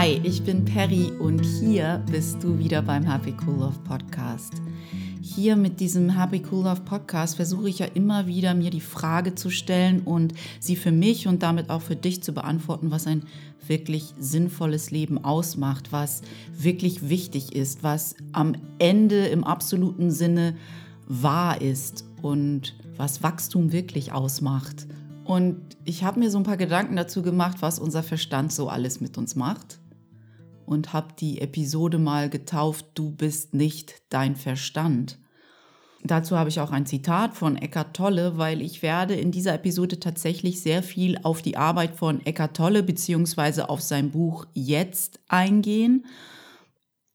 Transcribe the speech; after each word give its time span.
Hi, 0.00 0.18
ich 0.24 0.42
bin 0.44 0.64
Perry 0.64 1.12
und 1.18 1.44
hier 1.44 2.02
bist 2.10 2.42
du 2.42 2.58
wieder 2.58 2.80
beim 2.80 3.04
Happy 3.04 3.34
Cool 3.44 3.56
Love 3.56 3.80
Podcast. 3.86 4.54
Hier 5.20 5.56
mit 5.56 5.78
diesem 5.78 6.08
Happy 6.08 6.42
Cool 6.50 6.64
Love 6.64 6.80
Podcast 6.86 7.36
versuche 7.36 7.68
ich 7.68 7.80
ja 7.80 7.86
immer 7.92 8.26
wieder, 8.26 8.54
mir 8.54 8.70
die 8.70 8.80
Frage 8.80 9.34
zu 9.34 9.50
stellen 9.50 10.00
und 10.00 10.32
sie 10.58 10.76
für 10.76 10.90
mich 10.90 11.28
und 11.28 11.42
damit 11.42 11.68
auch 11.68 11.82
für 11.82 11.96
dich 11.96 12.22
zu 12.22 12.32
beantworten, 12.32 12.90
was 12.90 13.06
ein 13.06 13.24
wirklich 13.66 14.14
sinnvolles 14.18 14.90
Leben 14.90 15.22
ausmacht, 15.22 15.92
was 15.92 16.22
wirklich 16.56 17.10
wichtig 17.10 17.54
ist, 17.54 17.82
was 17.82 18.14
am 18.32 18.54
Ende 18.78 19.26
im 19.26 19.44
absoluten 19.44 20.10
Sinne 20.10 20.56
wahr 21.08 21.60
ist 21.60 22.06
und 22.22 22.74
was 22.96 23.22
Wachstum 23.22 23.70
wirklich 23.70 24.12
ausmacht. 24.12 24.86
Und 25.24 25.60
ich 25.84 26.04
habe 26.04 26.20
mir 26.20 26.30
so 26.30 26.38
ein 26.38 26.44
paar 26.44 26.56
Gedanken 26.56 26.96
dazu 26.96 27.20
gemacht, 27.20 27.58
was 27.60 27.78
unser 27.78 28.02
Verstand 28.02 28.50
so 28.50 28.70
alles 28.70 29.02
mit 29.02 29.18
uns 29.18 29.36
macht. 29.36 29.79
Und 30.70 30.92
habe 30.92 31.14
die 31.18 31.40
Episode 31.40 31.98
mal 31.98 32.30
getauft, 32.30 32.86
du 32.94 33.10
bist 33.10 33.54
nicht 33.54 34.02
dein 34.08 34.36
Verstand. 34.36 35.18
Dazu 36.04 36.38
habe 36.38 36.48
ich 36.48 36.60
auch 36.60 36.70
ein 36.70 36.86
Zitat 36.86 37.34
von 37.34 37.56
Eckart 37.56 37.94
Tolle, 37.94 38.38
weil 38.38 38.62
ich 38.62 38.80
werde 38.80 39.14
in 39.14 39.32
dieser 39.32 39.54
Episode 39.54 39.98
tatsächlich 39.98 40.62
sehr 40.62 40.82
viel 40.82 41.18
auf 41.24 41.42
die 41.42 41.56
Arbeit 41.56 41.96
von 41.96 42.24
Eckart 42.24 42.56
Tolle 42.56 42.82
bzw. 42.82 43.62
auf 43.62 43.80
sein 43.80 44.10
Buch 44.10 44.46
Jetzt 44.54 45.20
eingehen 45.28 46.04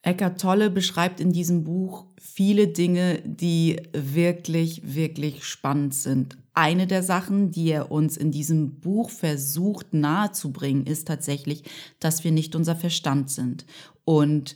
Eckart 0.06 0.40
Tolle 0.40 0.70
beschreibt 0.70 1.20
in 1.20 1.32
diesem 1.32 1.64
Buch 1.64 2.06
viele 2.20 2.68
Dinge, 2.68 3.24
die 3.26 3.82
wirklich, 3.92 4.94
wirklich 4.94 5.44
spannend 5.44 5.96
sind. 5.96 6.38
Eine 6.56 6.88
der 6.88 7.04
Sachen, 7.04 7.52
die 7.52 7.70
er 7.70 7.92
uns 7.92 8.16
in 8.16 8.32
diesem 8.32 8.80
Buch 8.80 9.10
versucht 9.10 9.94
nahezubringen, 9.94 10.86
ist 10.86 11.06
tatsächlich, 11.06 11.64
dass 12.00 12.24
wir 12.24 12.32
nicht 12.32 12.56
unser 12.56 12.78
Verstand 12.78 13.30
sind. 13.30 13.66
Und 14.06 14.56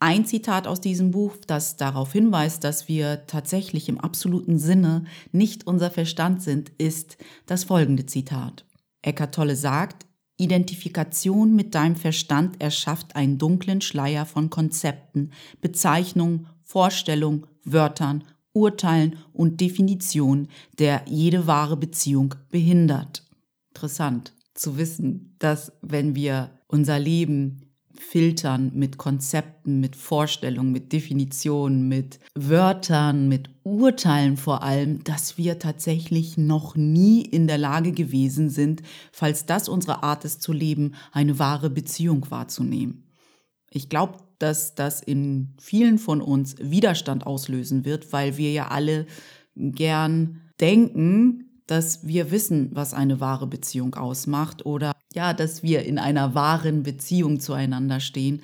ein 0.00 0.24
Zitat 0.24 0.66
aus 0.66 0.80
diesem 0.80 1.10
Buch, 1.10 1.36
das 1.46 1.76
darauf 1.76 2.12
hinweist, 2.12 2.64
dass 2.64 2.88
wir 2.88 3.26
tatsächlich 3.26 3.88
im 3.90 4.00
absoluten 4.00 4.58
Sinne 4.58 5.04
nicht 5.30 5.66
unser 5.66 5.90
Verstand 5.90 6.42
sind, 6.42 6.70
ist 6.78 7.18
das 7.44 7.64
folgende 7.64 8.06
Zitat. 8.06 8.64
Eckart 9.02 9.34
Tolle 9.34 9.56
sagt, 9.56 10.06
Identifikation 10.38 11.54
mit 11.54 11.74
deinem 11.74 11.96
Verstand 11.96 12.60
erschafft 12.62 13.14
einen 13.14 13.38
dunklen 13.38 13.80
Schleier 13.82 14.26
von 14.26 14.48
Konzepten, 14.48 15.32
Bezeichnungen, 15.60 16.46
Vorstellungen, 16.62 17.46
Wörtern, 17.64 18.24
Urteilen 18.56 19.16
und 19.34 19.60
Definitionen, 19.60 20.48
der 20.78 21.02
jede 21.06 21.46
wahre 21.46 21.76
Beziehung 21.76 22.34
behindert. 22.50 23.22
Interessant 23.68 24.32
zu 24.54 24.78
wissen, 24.78 25.36
dass 25.38 25.72
wenn 25.82 26.14
wir 26.14 26.50
unser 26.66 26.98
Leben 26.98 27.66
filtern 27.98 28.72
mit 28.74 28.96
Konzepten, 28.96 29.80
mit 29.80 29.94
Vorstellungen, 29.94 30.72
mit 30.72 30.92
Definitionen, 30.92 31.86
mit 31.86 32.18
Wörtern, 32.34 33.28
mit 33.28 33.50
Urteilen 33.62 34.38
vor 34.38 34.62
allem, 34.62 35.04
dass 35.04 35.36
wir 35.36 35.58
tatsächlich 35.58 36.38
noch 36.38 36.76
nie 36.76 37.22
in 37.22 37.46
der 37.46 37.58
Lage 37.58 37.92
gewesen 37.92 38.48
sind, 38.48 38.82
falls 39.12 39.44
das 39.44 39.68
unsere 39.68 40.02
Art 40.02 40.24
ist 40.24 40.40
zu 40.40 40.52
leben, 40.52 40.94
eine 41.12 41.38
wahre 41.38 41.68
Beziehung 41.68 42.30
wahrzunehmen. 42.30 43.04
Ich 43.70 43.90
glaube, 43.90 44.18
dass 44.38 44.74
das 44.74 45.02
in 45.02 45.54
vielen 45.58 45.98
von 45.98 46.20
uns 46.20 46.56
Widerstand 46.58 47.26
auslösen 47.26 47.84
wird, 47.84 48.12
weil 48.12 48.36
wir 48.36 48.52
ja 48.52 48.68
alle 48.68 49.06
gern 49.56 50.42
denken, 50.60 51.62
dass 51.66 52.06
wir 52.06 52.30
wissen, 52.30 52.70
was 52.72 52.94
eine 52.94 53.20
wahre 53.20 53.46
Beziehung 53.46 53.94
ausmacht 53.94 54.64
oder 54.64 54.92
ja, 55.14 55.32
dass 55.32 55.62
wir 55.62 55.84
in 55.84 55.98
einer 55.98 56.34
wahren 56.34 56.82
Beziehung 56.82 57.40
zueinander 57.40 58.00
stehen. 58.00 58.42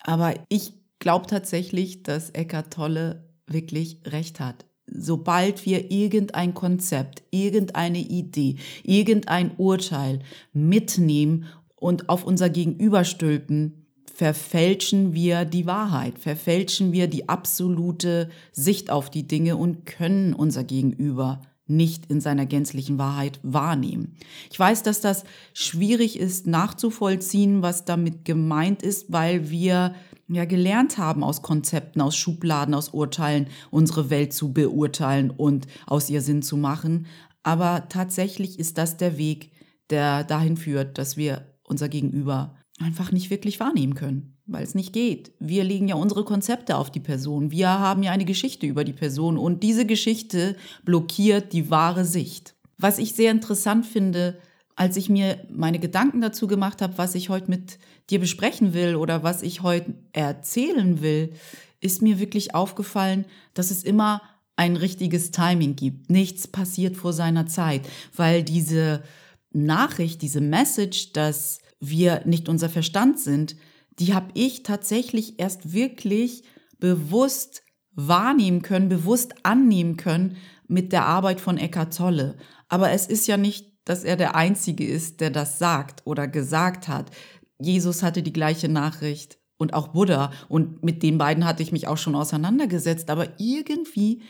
Aber 0.00 0.34
ich 0.48 0.74
glaube 0.98 1.26
tatsächlich, 1.26 2.02
dass 2.02 2.30
Eckart 2.30 2.72
Tolle 2.72 3.28
wirklich 3.46 4.00
recht 4.06 4.38
hat. 4.40 4.66
Sobald 4.86 5.66
wir 5.66 5.90
irgendein 5.90 6.54
Konzept, 6.54 7.22
irgendeine 7.30 7.98
Idee, 7.98 8.56
irgendein 8.84 9.52
Urteil 9.56 10.20
mitnehmen 10.52 11.46
und 11.76 12.08
auf 12.08 12.24
unser 12.24 12.48
Gegenüber 12.48 13.04
stülpen, 13.04 13.87
verfälschen 14.18 15.14
wir 15.14 15.44
die 15.44 15.64
Wahrheit, 15.66 16.18
verfälschen 16.18 16.90
wir 16.90 17.06
die 17.06 17.28
absolute 17.28 18.30
Sicht 18.50 18.90
auf 18.90 19.10
die 19.10 19.28
Dinge 19.28 19.56
und 19.56 19.86
können 19.86 20.34
unser 20.34 20.64
Gegenüber 20.64 21.40
nicht 21.68 22.06
in 22.06 22.20
seiner 22.20 22.44
gänzlichen 22.44 22.98
Wahrheit 22.98 23.38
wahrnehmen. 23.44 24.16
Ich 24.50 24.58
weiß, 24.58 24.82
dass 24.82 25.00
das 25.00 25.22
schwierig 25.54 26.18
ist 26.18 26.48
nachzuvollziehen, 26.48 27.62
was 27.62 27.84
damit 27.84 28.24
gemeint 28.24 28.82
ist, 28.82 29.12
weil 29.12 29.50
wir 29.50 29.94
ja 30.26 30.46
gelernt 30.46 30.98
haben 30.98 31.22
aus 31.22 31.42
Konzepten, 31.42 32.00
aus 32.00 32.16
Schubladen, 32.16 32.74
aus 32.74 32.88
Urteilen, 32.88 33.46
unsere 33.70 34.10
Welt 34.10 34.32
zu 34.32 34.52
beurteilen 34.52 35.30
und 35.30 35.68
aus 35.86 36.10
ihr 36.10 36.22
Sinn 36.22 36.42
zu 36.42 36.56
machen. 36.56 37.06
Aber 37.44 37.88
tatsächlich 37.88 38.58
ist 38.58 38.78
das 38.78 38.96
der 38.96 39.16
Weg, 39.16 39.52
der 39.90 40.24
dahin 40.24 40.56
führt, 40.56 40.98
dass 40.98 41.16
wir 41.16 41.46
unser 41.62 41.88
Gegenüber 41.88 42.57
einfach 42.80 43.12
nicht 43.12 43.30
wirklich 43.30 43.60
wahrnehmen 43.60 43.94
können 43.94 44.38
weil 44.48 44.64
es 44.64 44.74
nicht 44.74 44.92
geht. 44.92 45.30
Wir 45.38 45.62
legen 45.62 45.88
ja 45.88 45.94
unsere 45.94 46.24
Konzepte 46.24 46.76
auf 46.76 46.90
die 46.90 47.00
Person. 47.00 47.50
Wir 47.50 47.68
haben 47.68 48.02
ja 48.02 48.10
eine 48.10 48.24
Geschichte 48.24 48.66
über 48.66 48.82
die 48.82 48.94
Person 48.94 49.36
und 49.36 49.62
diese 49.62 49.86
Geschichte 49.86 50.56
blockiert 50.84 51.52
die 51.52 51.70
wahre 51.70 52.04
Sicht. 52.04 52.54
Was 52.78 52.98
ich 52.98 53.12
sehr 53.12 53.30
interessant 53.30 53.86
finde, 53.86 54.38
als 54.74 54.96
ich 54.96 55.10
mir 55.10 55.44
meine 55.50 55.78
Gedanken 55.78 56.20
dazu 56.20 56.46
gemacht 56.46 56.80
habe, 56.80 56.96
was 56.96 57.14
ich 57.14 57.28
heute 57.28 57.50
mit 57.50 57.78
dir 58.10 58.20
besprechen 58.20 58.72
will 58.72 58.96
oder 58.96 59.22
was 59.22 59.42
ich 59.42 59.62
heute 59.62 59.94
erzählen 60.12 61.02
will, 61.02 61.32
ist 61.80 62.00
mir 62.00 62.18
wirklich 62.18 62.54
aufgefallen, 62.54 63.26
dass 63.54 63.70
es 63.70 63.84
immer 63.84 64.22
ein 64.56 64.76
richtiges 64.76 65.30
Timing 65.30 65.76
gibt. 65.76 66.10
Nichts 66.10 66.48
passiert 66.48 66.96
vor 66.96 67.12
seiner 67.12 67.46
Zeit, 67.46 67.82
weil 68.16 68.42
diese 68.42 69.02
Nachricht, 69.50 70.22
diese 70.22 70.40
Message, 70.40 71.12
dass 71.12 71.60
wir 71.80 72.22
nicht 72.24 72.48
unser 72.48 72.68
Verstand 72.68 73.18
sind, 73.18 73.56
die 73.98 74.14
habe 74.14 74.28
ich 74.34 74.62
tatsächlich 74.62 75.38
erst 75.40 75.72
wirklich 75.72 76.44
bewusst 76.78 77.62
wahrnehmen 77.92 78.62
können, 78.62 78.88
bewusst 78.88 79.34
annehmen 79.42 79.96
können 79.96 80.36
mit 80.68 80.92
der 80.92 81.06
Arbeit 81.06 81.40
von 81.40 81.58
Eckart 81.58 81.96
Tolle. 81.96 82.36
Aber 82.68 82.90
es 82.92 83.06
ist 83.06 83.26
ja 83.26 83.36
nicht, 83.36 83.72
dass 83.84 84.04
er 84.04 84.16
der 84.16 84.36
Einzige 84.36 84.86
ist, 84.86 85.20
der 85.20 85.30
das 85.30 85.58
sagt 85.58 86.02
oder 86.04 86.28
gesagt 86.28 86.88
hat. 86.88 87.10
Jesus 87.58 88.02
hatte 88.02 88.22
die 88.22 88.32
gleiche 88.32 88.68
Nachricht 88.68 89.38
und 89.56 89.74
auch 89.74 89.88
Buddha. 89.88 90.30
Und 90.48 90.84
mit 90.84 91.02
den 91.02 91.18
beiden 91.18 91.44
hatte 91.44 91.62
ich 91.62 91.72
mich 91.72 91.88
auch 91.88 91.96
schon 91.96 92.14
auseinandergesetzt. 92.14 93.10
Aber 93.10 93.28
irgendwie 93.38 94.22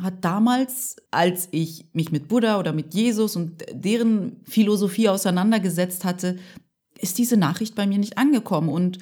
hat 0.00 0.24
damals, 0.24 0.96
als 1.10 1.48
ich 1.52 1.86
mich 1.92 2.12
mit 2.12 2.28
Buddha 2.28 2.58
oder 2.58 2.72
mit 2.72 2.94
Jesus 2.94 3.34
und 3.36 3.64
deren 3.72 4.42
Philosophie 4.44 5.08
auseinandergesetzt 5.08 6.04
hatte, 6.04 6.36
ist 6.98 7.18
diese 7.18 7.36
Nachricht 7.36 7.74
bei 7.74 7.86
mir 7.86 7.98
nicht 7.98 8.18
angekommen. 8.18 8.68
Und 8.68 8.98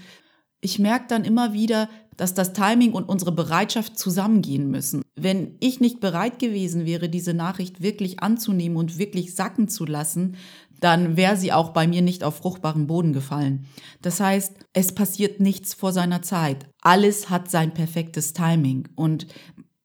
ich 0.60 0.78
merke 0.78 1.06
dann 1.08 1.24
immer 1.24 1.52
wieder, 1.52 1.88
dass 2.16 2.34
das 2.34 2.52
Timing 2.52 2.92
und 2.92 3.08
unsere 3.08 3.32
Bereitschaft 3.32 3.98
zusammengehen 3.98 4.70
müssen. 4.70 5.02
Wenn 5.16 5.56
ich 5.60 5.80
nicht 5.80 6.00
bereit 6.00 6.38
gewesen 6.38 6.86
wäre, 6.86 7.08
diese 7.08 7.34
Nachricht 7.34 7.82
wirklich 7.82 8.20
anzunehmen 8.20 8.76
und 8.76 8.98
wirklich 8.98 9.34
sacken 9.34 9.68
zu 9.68 9.84
lassen, 9.84 10.36
dann 10.80 11.16
wäre 11.16 11.36
sie 11.36 11.52
auch 11.52 11.70
bei 11.70 11.86
mir 11.86 12.02
nicht 12.02 12.22
auf 12.22 12.36
fruchtbaren 12.36 12.86
Boden 12.86 13.12
gefallen. 13.12 13.66
Das 14.02 14.20
heißt, 14.20 14.54
es 14.72 14.94
passiert 14.94 15.40
nichts 15.40 15.74
vor 15.74 15.92
seiner 15.92 16.22
Zeit. 16.22 16.66
Alles 16.82 17.30
hat 17.30 17.50
sein 17.50 17.74
perfektes 17.74 18.32
Timing. 18.32 18.88
Und 18.94 19.26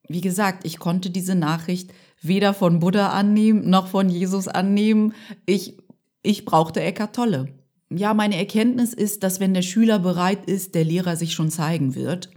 wie 0.09 0.22
gesagt, 0.22 0.66
ich 0.66 0.80
konnte 0.80 1.09
diese 1.09 1.36
Nachricht 1.36 1.94
weder 2.22 2.53
von 2.53 2.80
Buddha 2.80 3.09
annehmen 3.09 3.70
noch 3.70 3.88
von 3.88 4.09
Jesus 4.09 4.50
annehmen. 4.50 5.14
Ich, 5.46 5.78
ich 6.22 6.44
brauchte 6.44 6.82
Eckart 6.82 7.16
Tolle 7.16 7.47
ja, 7.90 8.14
meine 8.14 8.38
Erkenntnis 8.38 8.94
ist, 8.94 9.23
dass 9.23 9.40
wenn 9.40 9.53
der 9.53 9.61
Schüler 9.61 10.00
bereit 10.00 10.46
ist, 10.46 10.76
der 10.76 10.85
Lehrer 10.85 11.16
sich 11.16 11.34
schon 11.34 11.50
zeigen 11.50 11.96
wird. 11.96 12.29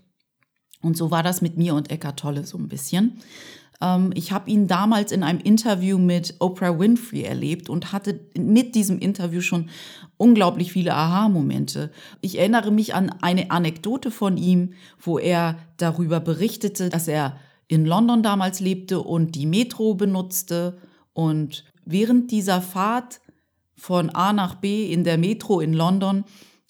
Und 0.80 0.96
so 0.96 1.10
war 1.10 1.22
das 1.22 1.42
mit 1.42 1.58
mir 1.58 1.74
und 1.74 1.90
Eckart 1.90 2.18
Tolle 2.18 2.44
so 2.44 2.58
ein 2.58 2.68
bisschen. 2.68 3.18
Ähm, 3.80 4.12
ich 4.14 4.32
habe 4.32 4.50
ihn 4.50 4.66
damals 4.66 5.12
in 5.12 5.22
einem 5.22 5.40
Interview 5.40 5.98
mit 5.98 6.36
Oprah 6.40 6.78
Winfrey 6.78 7.22
erlebt 7.22 7.68
und 7.68 7.92
hatte 7.92 8.20
mit 8.36 8.74
diesem 8.74 8.98
Interview 8.98 9.42
schon 9.42 9.68
unglaublich 10.16 10.72
viele 10.72 10.94
Aha-Momente. 10.94 11.92
Ich 12.22 12.38
erinnere 12.38 12.72
mich 12.72 12.94
an 12.94 13.14
eine 13.20 13.50
Anekdote 13.50 14.10
von 14.10 14.38
ihm, 14.38 14.72
wo 14.98 15.18
er 15.18 15.58
darüber 15.76 16.18
berichtete, 16.18 16.88
dass 16.88 17.08
er 17.08 17.36
in 17.72 17.86
London 17.86 18.22
damals 18.22 18.60
lebte 18.60 19.00
und 19.00 19.34
die 19.34 19.46
Metro 19.46 19.94
benutzte. 19.94 20.78
Und 21.14 21.64
während 21.86 22.30
dieser 22.30 22.60
Fahrt 22.60 23.20
von 23.82 24.10
A 24.10 24.32
nach 24.32 24.56
B 24.56 24.92
in 24.92 25.04
der 25.04 25.16
Metro 25.16 25.58
in 25.58 25.72
London. 25.72 26.24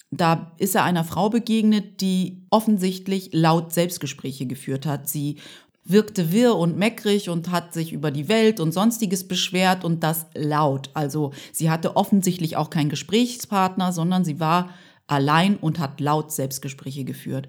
Da 0.09 0.53
ist 0.57 0.75
er 0.75 0.83
einer 0.83 1.03
Frau 1.03 1.29
begegnet, 1.29 2.01
die 2.01 2.45
offensichtlich 2.49 3.29
laut 3.33 3.73
Selbstgespräche 3.73 4.45
geführt 4.45 4.85
hat. 4.85 5.09
Sie 5.09 5.37
wirkte 5.83 6.31
wirr 6.31 6.55
und 6.55 6.77
meckrig 6.77 7.29
und 7.29 7.51
hat 7.51 7.73
sich 7.73 7.91
über 7.91 8.09
die 8.09 8.29
Welt 8.29 8.59
und 8.59 8.71
sonstiges 8.71 9.27
beschwert 9.27 9.83
und 9.83 10.03
das 10.03 10.27
laut. 10.33 10.89
Also 10.93 11.33
sie 11.51 11.69
hatte 11.69 11.97
offensichtlich 11.97 12.55
auch 12.55 12.69
keinen 12.69 12.89
Gesprächspartner, 12.89 13.91
sondern 13.91 14.23
sie 14.23 14.39
war 14.39 14.69
allein 15.05 15.57
und 15.57 15.79
hat 15.79 15.99
laut 15.99 16.31
Selbstgespräche 16.31 17.03
geführt. 17.03 17.47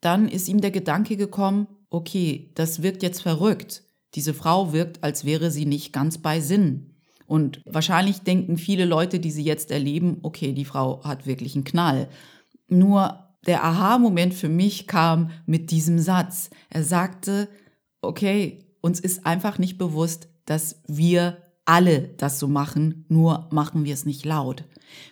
Dann 0.00 0.28
ist 0.28 0.48
ihm 0.48 0.60
der 0.60 0.70
Gedanke 0.70 1.16
gekommen, 1.16 1.66
okay, 1.94 2.50
das 2.54 2.82
wirkt 2.82 3.02
jetzt 3.02 3.22
verrückt. 3.22 3.84
Diese 4.14 4.34
Frau 4.34 4.72
wirkt, 4.72 5.02
als 5.02 5.24
wäre 5.24 5.50
sie 5.50 5.64
nicht 5.64 5.92
ganz 5.92 6.18
bei 6.18 6.40
Sinn. 6.40 6.94
Und 7.26 7.62
wahrscheinlich 7.66 8.20
denken 8.20 8.58
viele 8.58 8.84
Leute, 8.84 9.20
die 9.20 9.30
sie 9.30 9.44
jetzt 9.44 9.70
erleben, 9.70 10.18
okay, 10.22 10.52
die 10.52 10.64
Frau 10.64 11.02
hat 11.04 11.26
wirklich 11.26 11.54
einen 11.54 11.64
Knall. 11.64 12.08
Nur 12.68 13.18
der 13.46 13.64
Aha-Moment 13.64 14.34
für 14.34 14.48
mich 14.48 14.86
kam 14.86 15.30
mit 15.46 15.70
diesem 15.70 15.98
Satz. 15.98 16.50
Er 16.68 16.82
sagte, 16.82 17.48
okay, 18.02 18.66
uns 18.80 19.00
ist 19.00 19.24
einfach 19.24 19.58
nicht 19.58 19.78
bewusst, 19.78 20.28
dass 20.46 20.82
wir 20.86 21.38
alle 21.64 22.10
das 22.18 22.38
so 22.38 22.48
machen, 22.48 23.06
nur 23.08 23.48
machen 23.50 23.84
wir 23.84 23.94
es 23.94 24.04
nicht 24.04 24.24
laut. 24.24 24.64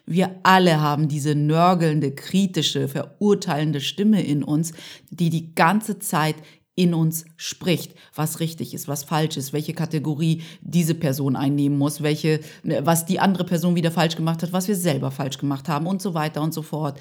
Wir 0.05 0.39
alle 0.43 0.81
haben 0.81 1.09
diese 1.09 1.35
nörgelnde, 1.35 2.15
kritische, 2.15 2.89
verurteilende 2.89 3.81
Stimme 3.81 4.23
in 4.23 4.43
uns, 4.43 4.73
die 5.11 5.31
die 5.31 5.55
ganze 5.55 5.99
Zeit 5.99 6.37
in 6.75 6.95
uns 6.95 7.27
spricht, 7.37 7.95
was 8.15 8.41
richtig 8.41 8.73
ist, 8.73 8.89
was 8.89 9.05
falsch 9.05 9.37
ist, 9.37 9.53
welche 9.53 9.75
Kategorie 9.75 10.43
diese 10.63 10.95
Person 10.95 11.37
einnehmen 11.37 11.77
muss, 11.77 12.03
welche, 12.03 12.41
was 12.63 13.05
die 13.05 13.21
andere 13.21 13.45
Person 13.45 13.75
wieder 13.75 13.91
falsch 13.91 14.17
gemacht 14.17 14.43
hat, 14.43 14.53
was 14.53 14.69
wir 14.69 14.77
selber 14.77 15.11
falsch 15.11 15.39
gemacht 15.39 15.69
haben 15.69 15.87
und 15.87 16.01
so 16.01 16.15
weiter 16.15 16.41
und 16.41 16.55
so 16.55 16.63
fort. 16.63 16.99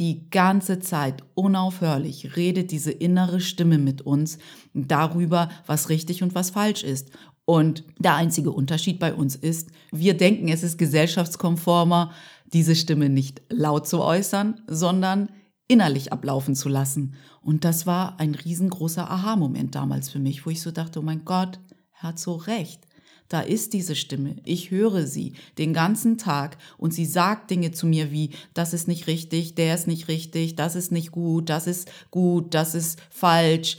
Die 0.00 0.30
ganze 0.30 0.80
Zeit 0.80 1.22
unaufhörlich 1.34 2.36
redet 2.36 2.70
diese 2.70 2.90
innere 2.90 3.40
Stimme 3.40 3.78
mit 3.78 4.00
uns 4.00 4.38
darüber, 4.72 5.50
was 5.66 5.90
richtig 5.90 6.22
und 6.22 6.34
was 6.34 6.50
falsch 6.50 6.82
ist. 6.82 7.10
Und 7.44 7.84
der 7.98 8.14
einzige 8.14 8.50
Unterschied 8.50 8.98
bei 8.98 9.12
uns 9.12 9.36
ist, 9.36 9.70
wir 9.90 10.16
denken, 10.16 10.48
es 10.48 10.62
ist 10.62 10.78
gesellschaftskonformer, 10.78 12.12
diese 12.46 12.74
Stimme 12.74 13.10
nicht 13.10 13.42
laut 13.50 13.86
zu 13.86 14.00
äußern, 14.00 14.62
sondern 14.66 15.28
innerlich 15.72 16.12
ablaufen 16.12 16.54
zu 16.54 16.68
lassen. 16.68 17.14
Und 17.40 17.64
das 17.64 17.86
war 17.86 18.20
ein 18.20 18.34
riesengroßer 18.34 19.10
Aha-Moment 19.10 19.74
damals 19.74 20.10
für 20.10 20.18
mich, 20.18 20.44
wo 20.44 20.50
ich 20.50 20.60
so 20.60 20.70
dachte, 20.70 20.98
oh 20.98 21.02
mein 21.02 21.24
Gott, 21.24 21.58
er 21.94 22.08
hat 22.08 22.18
so 22.18 22.34
recht. 22.34 22.86
Da 23.28 23.40
ist 23.40 23.72
diese 23.72 23.96
Stimme. 23.96 24.36
Ich 24.44 24.70
höre 24.70 25.06
sie 25.06 25.32
den 25.56 25.72
ganzen 25.72 26.18
Tag 26.18 26.58
und 26.76 26.92
sie 26.92 27.06
sagt 27.06 27.50
Dinge 27.50 27.70
zu 27.70 27.86
mir 27.86 28.12
wie, 28.12 28.32
das 28.52 28.74
ist 28.74 28.86
nicht 28.86 29.06
richtig, 29.06 29.54
der 29.54 29.74
ist 29.74 29.86
nicht 29.86 30.08
richtig, 30.08 30.56
das 30.56 30.76
ist 30.76 30.92
nicht 30.92 31.10
gut, 31.10 31.48
das 31.48 31.66
ist 31.66 31.90
gut, 32.10 32.52
das 32.52 32.74
ist 32.74 33.00
falsch, 33.08 33.78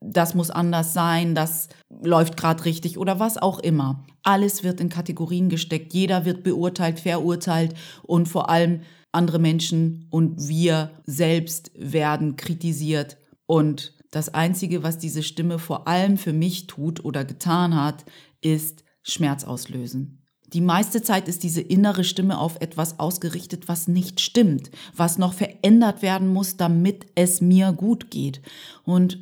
das 0.00 0.36
muss 0.36 0.50
anders 0.50 0.92
sein, 0.92 1.34
das 1.34 1.68
läuft 1.90 2.36
gerade 2.36 2.64
richtig 2.64 2.96
oder 2.96 3.18
was 3.18 3.38
auch 3.38 3.58
immer. 3.58 4.04
Alles 4.22 4.62
wird 4.62 4.80
in 4.80 4.88
Kategorien 4.88 5.48
gesteckt, 5.48 5.92
jeder 5.92 6.24
wird 6.24 6.44
beurteilt, 6.44 7.00
verurteilt 7.00 7.74
und 8.04 8.28
vor 8.28 8.48
allem 8.48 8.82
andere 9.14 9.38
Menschen 9.38 10.06
und 10.10 10.48
wir 10.48 10.90
selbst 11.06 11.70
werden 11.74 12.36
kritisiert. 12.36 13.16
Und 13.46 13.92
das 14.10 14.32
Einzige, 14.32 14.82
was 14.82 14.98
diese 14.98 15.22
Stimme 15.22 15.58
vor 15.58 15.88
allem 15.88 16.16
für 16.16 16.32
mich 16.32 16.66
tut 16.66 17.04
oder 17.04 17.24
getan 17.24 17.74
hat, 17.74 18.04
ist 18.40 18.84
Schmerz 19.02 19.44
auslösen. 19.44 20.24
Die 20.52 20.60
meiste 20.60 21.02
Zeit 21.02 21.26
ist 21.26 21.42
diese 21.42 21.60
innere 21.60 22.04
Stimme 22.04 22.38
auf 22.38 22.60
etwas 22.60 23.00
ausgerichtet, 23.00 23.66
was 23.66 23.88
nicht 23.88 24.20
stimmt, 24.20 24.70
was 24.94 25.18
noch 25.18 25.32
verändert 25.32 26.00
werden 26.00 26.28
muss, 26.28 26.56
damit 26.56 27.06
es 27.16 27.40
mir 27.40 27.72
gut 27.72 28.10
geht. 28.10 28.40
Und 28.84 29.18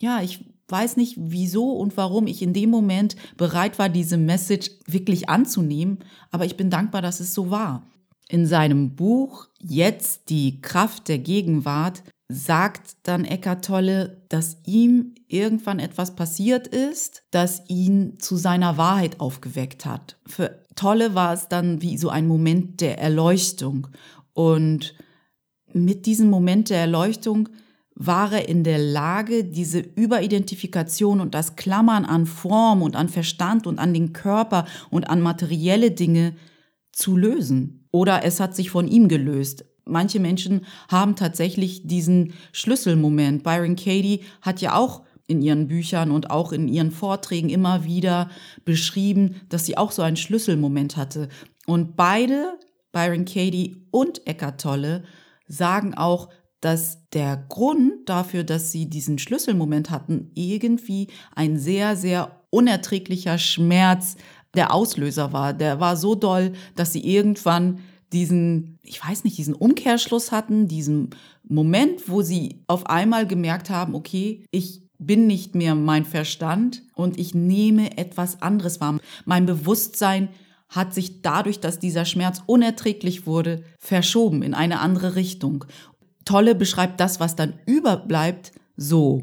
ja, 0.00 0.22
ich 0.22 0.40
weiß 0.68 0.96
nicht, 0.96 1.16
wieso 1.18 1.72
und 1.72 1.96
warum 1.96 2.26
ich 2.26 2.40
in 2.40 2.54
dem 2.54 2.70
Moment 2.70 3.16
bereit 3.36 3.78
war, 3.78 3.90
diese 3.90 4.16
Message 4.16 4.70
wirklich 4.86 5.28
anzunehmen, 5.28 5.98
aber 6.30 6.46
ich 6.46 6.56
bin 6.56 6.70
dankbar, 6.70 7.02
dass 7.02 7.20
es 7.20 7.34
so 7.34 7.50
war. 7.50 7.86
In 8.28 8.46
seinem 8.46 8.96
Buch 8.96 9.48
Jetzt 9.66 10.28
die 10.28 10.60
Kraft 10.60 11.08
der 11.08 11.18
Gegenwart 11.18 12.02
sagt 12.28 12.96
dann 13.04 13.24
Eckart 13.24 13.64
Tolle, 13.64 14.22
dass 14.28 14.58
ihm 14.66 15.14
irgendwann 15.26 15.78
etwas 15.78 16.16
passiert 16.16 16.66
ist, 16.66 17.22
das 17.30 17.62
ihn 17.68 18.18
zu 18.18 18.36
seiner 18.36 18.76
Wahrheit 18.76 19.20
aufgeweckt 19.20 19.86
hat. 19.86 20.18
Für 20.26 20.62
Tolle 20.74 21.14
war 21.14 21.32
es 21.32 21.48
dann 21.48 21.80
wie 21.80 21.96
so 21.96 22.10
ein 22.10 22.26
Moment 22.26 22.82
der 22.82 22.98
Erleuchtung. 22.98 23.86
Und 24.34 24.94
mit 25.72 26.04
diesem 26.04 26.28
Moment 26.28 26.68
der 26.68 26.80
Erleuchtung 26.80 27.48
war 27.94 28.32
er 28.32 28.48
in 28.50 28.64
der 28.64 28.78
Lage, 28.78 29.44
diese 29.44 29.78
Überidentifikation 29.78 31.22
und 31.22 31.34
das 31.34 31.56
Klammern 31.56 32.04
an 32.04 32.26
Form 32.26 32.82
und 32.82 32.96
an 32.96 33.08
Verstand 33.08 33.66
und 33.66 33.78
an 33.78 33.94
den 33.94 34.12
Körper 34.12 34.66
und 34.90 35.08
an 35.08 35.22
materielle 35.22 35.90
Dinge 35.90 36.34
zu 36.94 37.16
lösen. 37.16 37.86
Oder 37.90 38.24
es 38.24 38.40
hat 38.40 38.54
sich 38.54 38.70
von 38.70 38.88
ihm 38.88 39.08
gelöst. 39.08 39.64
Manche 39.84 40.20
Menschen 40.20 40.64
haben 40.88 41.14
tatsächlich 41.16 41.86
diesen 41.86 42.32
Schlüsselmoment. 42.52 43.42
Byron 43.42 43.76
Katie 43.76 44.20
hat 44.40 44.60
ja 44.60 44.76
auch 44.76 45.02
in 45.26 45.42
ihren 45.42 45.68
Büchern 45.68 46.10
und 46.10 46.30
auch 46.30 46.52
in 46.52 46.68
ihren 46.68 46.90
Vorträgen 46.90 47.48
immer 47.48 47.84
wieder 47.84 48.30
beschrieben, 48.64 49.40
dass 49.48 49.66
sie 49.66 49.76
auch 49.76 49.90
so 49.90 50.02
einen 50.02 50.16
Schlüsselmoment 50.16 50.96
hatte. 50.96 51.28
Und 51.66 51.96
beide, 51.96 52.58
Byron 52.92 53.24
Katie 53.24 53.86
und 53.90 54.26
Eckart 54.26 54.60
Tolle, 54.60 55.04
sagen 55.46 55.94
auch, 55.94 56.28
dass 56.60 57.08
der 57.10 57.44
Grund 57.48 58.08
dafür, 58.08 58.42
dass 58.42 58.72
sie 58.72 58.88
diesen 58.88 59.18
Schlüsselmoment 59.18 59.90
hatten, 59.90 60.30
irgendwie 60.34 61.08
ein 61.34 61.58
sehr, 61.58 61.94
sehr 61.96 62.40
unerträglicher 62.50 63.36
Schmerz 63.38 64.16
der 64.54 64.72
Auslöser 64.72 65.32
war. 65.32 65.52
Der 65.52 65.80
war 65.80 65.96
so 65.96 66.14
doll, 66.14 66.52
dass 66.76 66.92
sie 66.92 67.04
irgendwann 67.04 67.80
diesen, 68.12 68.78
ich 68.82 69.04
weiß 69.04 69.24
nicht, 69.24 69.36
diesen 69.36 69.54
Umkehrschluss 69.54 70.32
hatten, 70.32 70.68
diesen 70.68 71.10
Moment, 71.42 72.08
wo 72.08 72.22
sie 72.22 72.62
auf 72.66 72.86
einmal 72.86 73.26
gemerkt 73.26 73.70
haben, 73.70 73.94
okay, 73.94 74.44
ich 74.50 74.82
bin 74.98 75.26
nicht 75.26 75.54
mehr 75.54 75.74
mein 75.74 76.04
Verstand 76.04 76.82
und 76.94 77.18
ich 77.18 77.34
nehme 77.34 77.98
etwas 77.98 78.40
anderes 78.40 78.80
wahr. 78.80 78.98
Mein 79.24 79.46
Bewusstsein 79.46 80.28
hat 80.68 80.94
sich 80.94 81.22
dadurch, 81.22 81.60
dass 81.60 81.78
dieser 81.78 82.04
Schmerz 82.04 82.42
unerträglich 82.46 83.26
wurde, 83.26 83.64
verschoben 83.78 84.42
in 84.42 84.54
eine 84.54 84.80
andere 84.80 85.14
Richtung. 85.14 85.64
Tolle 86.24 86.54
beschreibt 86.54 87.00
das, 87.00 87.20
was 87.20 87.36
dann 87.36 87.54
überbleibt, 87.66 88.52
so. 88.76 89.20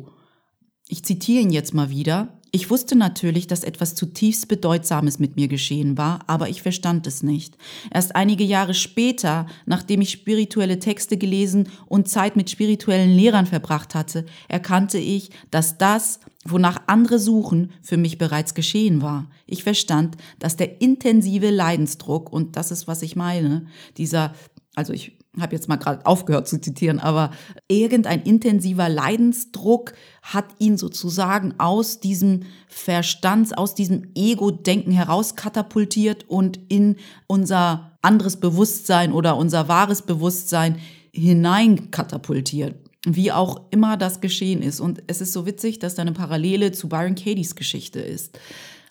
Ich 0.88 1.04
zitiere 1.04 1.42
ihn 1.42 1.51
jetzt 1.51 1.74
mal 1.74 1.89
wieder. 1.89 2.39
Ich 2.53 2.69
wusste 2.69 2.98
natürlich, 2.98 3.48
dass 3.48 3.63
etwas 3.63 3.95
zutiefst 3.95 4.50
Bedeutsames 4.50 5.19
mit 5.19 5.38
mir 5.38 5.48
geschehen 5.48 5.98
war, 5.98 6.19
aber 6.27 6.50
ich 6.50 6.62
verstand 6.62 7.07
es 7.07 7.24
nicht. 7.24 7.57
Erst 7.94 8.13
einige 8.13 8.44
Jahre 8.44 8.74
später, 8.74 9.45
nachdem 9.66 10.02
ich 10.02 10.11
spirituelle 10.11 10.78
Texte 10.78 11.18
gelesen 11.18 11.69
und 11.87 12.09
Zeit 12.09 12.35
mit 12.35 12.49
spirituellen 12.49 13.16
Lehrern 13.16 13.45
verbracht 13.45 13.95
hatte, 13.95 14.26
erkannte 14.49 14.97
ich, 14.97 15.30
dass 15.49 15.78
das, 15.78 16.19
wonach 16.44 16.81
andere 16.87 17.19
suchen, 17.19 17.71
für 17.81 17.95
mich 17.95 18.18
bereits 18.18 18.54
geschehen 18.54 19.02
war. 19.02 19.30
Ich 19.45 19.64
verstand, 19.64 20.18
dass 20.40 20.57
der 20.57 20.81
intensive 20.81 21.52
Leidensdruck, 21.52 22.33
und 22.33 22.57
das 22.57 22.71
ist, 22.71 22.85
was 22.85 23.02
ich 23.02 23.16
meine, 23.16 23.68
dieser, 23.95 24.33
also 24.76 24.92
ich 24.92 25.20
habe 25.40 25.56
jetzt 25.56 25.69
mal 25.69 25.78
gerade 25.78 26.06
aufgehört 26.06 26.47
zu 26.47 26.59
zitieren, 26.59 27.00
aber 27.00 27.31
irgendein 27.69 28.21
intensiver 28.23 28.90
Leidensdruck 28.90 29.94
hat 30.21 30.45
ihn 30.59 30.78
sozusagen 30.78 31.54
aus 31.57 32.02
diesem 32.02 32.42
Verstands, 32.68 33.54
aus 33.54 33.73
diesem 33.73 34.11
Ego-Denken 34.14 34.92
heraus 34.92 35.35
katapultiert 35.38 36.26
und 36.28 36.59
in 36.68 36.97
unser 37.28 37.97
anderes 38.02 38.38
Bewusstsein 38.38 39.14
oder 39.14 39.38
unser 39.38 39.69
wahres 39.69 40.02
Bewusstsein 40.02 40.80
hinein 41.14 41.92
katapultiert. 41.92 42.76
Wie 43.06 43.31
auch 43.31 43.61
immer 43.71 43.97
das 43.97 44.21
geschehen 44.21 44.61
ist. 44.61 44.80
Und 44.80 45.02
es 45.07 45.21
ist 45.21 45.33
so 45.33 45.45
witzig, 45.45 45.80
dass 45.80 45.95
da 45.95 46.02
eine 46.02 46.11
Parallele 46.11 46.71
zu 46.71 46.90
Byron 46.90 47.16
Katie's 47.16 47.56
Geschichte 47.56 48.00
ist. 48.00 48.38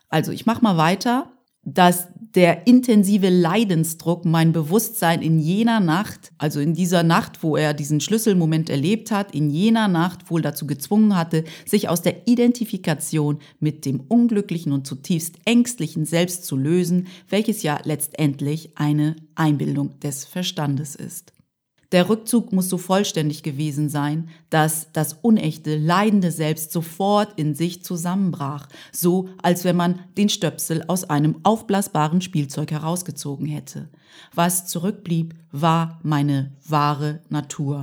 Also 0.08 0.32
ich 0.32 0.46
mache 0.46 0.62
mal 0.62 0.76
weiter 0.76 1.30
dass 1.62 2.08
der 2.34 2.66
intensive 2.66 3.28
Leidensdruck 3.28 4.24
mein 4.24 4.52
Bewusstsein 4.52 5.20
in 5.20 5.40
jener 5.40 5.80
Nacht, 5.80 6.30
also 6.38 6.60
in 6.60 6.74
dieser 6.74 7.02
Nacht, 7.02 7.42
wo 7.42 7.56
er 7.56 7.74
diesen 7.74 8.00
Schlüsselmoment 8.00 8.70
erlebt 8.70 9.10
hat, 9.10 9.34
in 9.34 9.50
jener 9.50 9.88
Nacht 9.88 10.30
wohl 10.30 10.40
dazu 10.40 10.66
gezwungen 10.66 11.16
hatte, 11.16 11.44
sich 11.66 11.88
aus 11.88 12.02
der 12.02 12.28
Identifikation 12.28 13.40
mit 13.58 13.84
dem 13.84 14.00
unglücklichen 14.00 14.72
und 14.72 14.86
zutiefst 14.86 15.38
ängstlichen 15.44 16.04
Selbst 16.04 16.44
zu 16.44 16.56
lösen, 16.56 17.08
welches 17.28 17.62
ja 17.62 17.80
letztendlich 17.84 18.78
eine 18.78 19.16
Einbildung 19.34 19.98
des 20.00 20.24
Verstandes 20.24 20.94
ist. 20.94 21.32
Der 21.92 22.08
Rückzug 22.08 22.52
muss 22.52 22.68
so 22.68 22.78
vollständig 22.78 23.42
gewesen 23.42 23.88
sein, 23.88 24.28
dass 24.48 24.92
das 24.92 25.14
unechte, 25.22 25.76
leidende 25.76 26.30
Selbst 26.30 26.70
sofort 26.70 27.36
in 27.36 27.54
sich 27.54 27.82
zusammenbrach, 27.82 28.68
so 28.92 29.28
als 29.42 29.64
wenn 29.64 29.76
man 29.76 29.98
den 30.16 30.28
Stöpsel 30.28 30.84
aus 30.86 31.04
einem 31.04 31.40
aufblasbaren 31.42 32.20
Spielzeug 32.20 32.70
herausgezogen 32.70 33.46
hätte. 33.46 33.88
Was 34.34 34.66
zurückblieb, 34.66 35.34
war 35.50 35.98
meine 36.02 36.52
wahre 36.66 37.22
Natur, 37.28 37.82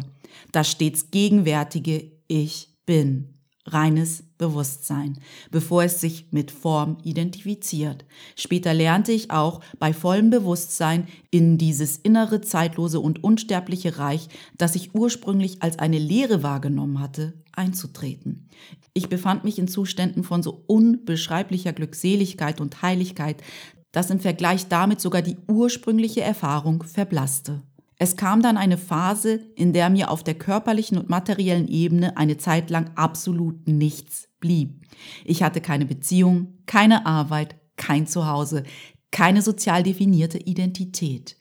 das 0.54 0.72
stets 0.72 1.12
gegenwärtige 1.12 2.12
Ich 2.28 2.74
bin, 2.86 3.34
reines 3.66 4.24
Bewusstsein, 4.38 5.20
bevor 5.52 5.84
es 5.84 6.02
sich 6.02 6.28
mit 6.32 6.52
Form 6.52 6.98
identifiziert. 7.04 8.06
Später 8.36 8.74
lernte 8.74 9.12
ich 9.12 9.32
auch 9.32 9.62
bei 9.80 9.94
vollem 9.94 10.30
Bewusstsein 10.30 11.08
in 11.32 11.58
dieses 11.58 11.98
innere, 11.98 12.42
zeitlose 12.42 13.00
und 13.00 13.24
unsterbliche 13.24 13.98
Reich, 13.98 14.30
das 14.58 14.76
ich 14.76 14.94
ursprünglich 14.94 15.62
als 15.64 15.80
eine 15.80 16.00
Lehre 16.00 16.44
wahrgenommen 16.44 17.00
hatte, 17.00 17.34
einzutreten. 17.52 18.48
Ich 18.94 19.10
befand 19.10 19.44
mich 19.44 19.60
in 19.60 19.68
Zuständen 19.68 20.24
von 20.24 20.42
so 20.42 20.64
unbeschreiblicher 20.68 21.74
Glückseligkeit 21.74 22.62
und 22.62 22.82
Heiligkeit, 22.82 23.44
dass 23.92 24.10
im 24.10 24.20
Vergleich 24.20 24.68
damit 24.68 25.02
sogar 25.02 25.22
die 25.22 25.38
ursprüngliche 25.48 26.22
Erfahrung 26.22 26.84
verblasste. 26.84 27.64
Es 28.00 28.16
kam 28.16 28.42
dann 28.42 28.58
eine 28.58 28.78
Phase, 28.78 29.40
in 29.56 29.74
der 29.74 29.90
mir 29.90 30.12
auf 30.12 30.24
der 30.24 30.36
körperlichen 30.36 30.98
und 30.98 31.10
materiellen 31.10 31.68
Ebene 31.68 32.16
eine 32.16 32.38
Zeit 32.38 32.70
lang 32.70 32.92
absolut 32.96 33.68
nichts 33.68 34.30
blieb. 34.40 34.86
Ich 35.26 35.42
hatte 35.42 35.62
keine 35.62 35.86
Beziehung, 35.86 36.60
keine 36.68 37.08
Arbeit, 37.08 37.56
kein 37.76 38.06
Zuhause, 38.06 38.64
keine 39.12 39.42
sozial 39.42 39.82
definierte 39.82 40.38
Identität. 40.38 41.38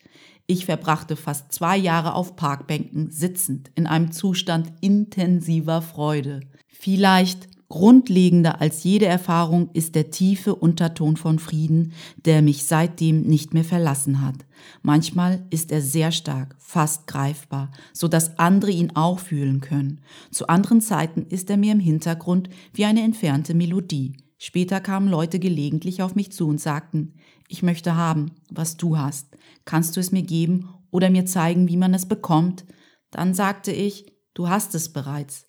Ich 0.47 0.65
verbrachte 0.65 1.17
fast 1.17 1.53
zwei 1.53 1.77
Jahre 1.77 2.15
auf 2.15 2.37
Parkbänken 2.37 3.11
sitzend 3.11 3.71
in 3.75 3.87
einem 3.87 4.13
Zustand 4.13 4.73
intensiver 4.81 5.83
Freude. 5.83 6.41
Vielleicht 6.69 7.49
Grundlegender 7.69 8.61
als 8.61 8.85
jede 8.85 9.07
Erfahrung 9.07 9.71
ist 9.73 9.97
der 9.97 10.11
tiefe 10.11 10.55
Unterton 10.55 11.17
von 11.17 11.41
Frieden, 11.41 11.93
der 12.17 12.41
mich 12.41 12.65
seitdem 12.65 13.23
nicht 13.23 13.55
mehr 13.55 13.65
verlassen 13.65 14.23
hat. 14.23 14.47
Manchmal 14.83 15.45
ist 15.51 15.73
er 15.73 15.83
sehr 15.83 16.13
stark, 16.13 16.55
fast 16.61 17.09
greifbar, 17.09 17.73
so 17.93 18.07
dass 18.07 18.39
andere 18.39 18.71
ihn 18.71 18.95
auch 18.95 19.19
fühlen 19.19 19.61
können. 19.61 20.01
Zu 20.31 20.47
anderen 20.47 20.81
Zeiten 20.81 21.27
ist 21.27 21.51
er 21.51 21.57
mir 21.57 21.73
im 21.73 21.81
Hintergrund 21.81 22.51
wie 22.73 22.85
eine 22.85 23.03
entfernte 23.03 23.53
Melodie. 23.53 24.17
Später 24.39 24.81
kamen 24.81 25.09
Leute 25.09 25.41
gelegentlich 25.41 26.03
auf 26.03 26.15
mich 26.15 26.31
zu 26.31 26.47
und 26.47 26.61
sagten, 26.61 27.15
ich 27.49 27.65
möchte 27.65 27.97
haben, 27.97 28.33
was 28.49 28.77
du 28.77 28.97
hast. 28.97 29.37
Kannst 29.65 29.97
du 29.97 30.01
es 30.01 30.13
mir 30.13 30.23
geben 30.23 30.69
oder 30.93 31.11
mir 31.11 31.27
zeigen, 31.27 31.69
wie 31.69 31.77
man 31.77 31.95
es 31.95 32.07
bekommt? 32.07 32.65
Dann 33.11 33.35
sagte 33.35 33.73
ich, 33.73 34.07
du 34.35 34.49
hast 34.49 34.75
es 34.77 34.93
bereits. 34.93 35.47